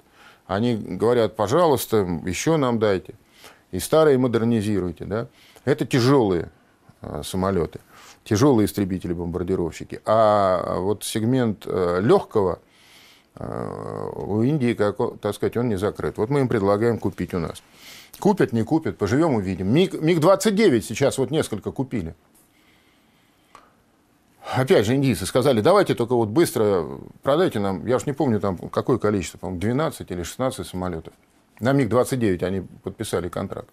Они 0.46 0.76
говорят, 0.76 1.36
пожалуйста, 1.36 1.98
еще 2.26 2.58
нам 2.58 2.80
дайте 2.80 3.16
и 3.72 3.80
старые 3.80 4.18
модернизируйте. 4.18 5.06
Да? 5.06 5.28
Это 5.66 5.86
тяжелые 5.86 6.50
а, 7.02 7.24
самолеты, 7.24 7.80
тяжелые 8.24 8.66
истребители-бомбардировщики. 8.66 10.02
А 10.06 10.80
вот 10.80 11.04
сегмент 11.04 11.64
э, 11.66 12.00
легкого 12.02 12.60
э, 13.36 14.10
у 14.16 14.42
Индии, 14.42 14.74
как, 14.74 14.98
так 15.22 15.36
сказать, 15.36 15.58
он 15.58 15.70
не 15.70 15.78
закрыт. 15.78 16.18
Вот 16.18 16.30
мы 16.30 16.42
им 16.42 16.48
предлагаем 16.48 16.98
купить 16.98 17.34
у 17.34 17.40
нас. 17.40 17.62
Купят, 18.20 18.52
не 18.52 18.64
купят, 18.64 18.98
поживем, 18.98 19.36
увидим. 19.36 19.74
МиГ, 19.74 19.94
МиГ-29 19.94 20.82
сейчас 20.82 21.18
вот 21.18 21.32
несколько 21.32 21.72
купили. 21.72 22.16
Опять 24.56 24.88
же, 24.88 24.96
индийцы 24.96 25.26
сказали, 25.26 25.62
давайте 25.62 25.94
только 25.94 26.16
вот 26.16 26.30
быстро 26.30 26.86
продайте 27.22 27.60
нам, 27.60 27.86
я 27.86 27.98
уж 27.98 28.08
не 28.08 28.14
помню 28.14 28.40
там 28.40 28.58
какое 28.58 28.98
количество, 28.98 29.38
по-моему, 29.38 29.62
12 29.62 30.10
или 30.10 30.24
16 30.24 30.66
самолетов. 30.66 31.14
На 31.60 31.74
МиГ-29 31.74 32.44
они 32.44 32.62
подписали 32.84 33.30
контракт. 33.30 33.70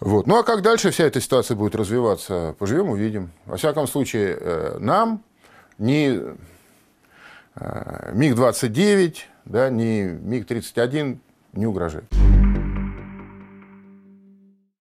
Вот. 0.00 0.26
Ну 0.26 0.36
а 0.38 0.42
как 0.42 0.62
дальше 0.62 0.90
вся 0.90 1.04
эта 1.04 1.20
ситуация 1.20 1.56
будет 1.56 1.74
развиваться, 1.74 2.54
поживем, 2.58 2.90
увидим. 2.90 3.30
Во 3.46 3.56
всяком 3.56 3.86
случае, 3.86 4.36
э, 4.38 4.76
нам 4.78 5.22
ни 5.78 6.20
э, 7.54 8.12
МиГ-29, 8.12 9.16
да, 9.44 9.70
ни 9.70 10.02
МиГ-31 10.02 11.18
не 11.52 11.66
угрожает. 11.66 12.04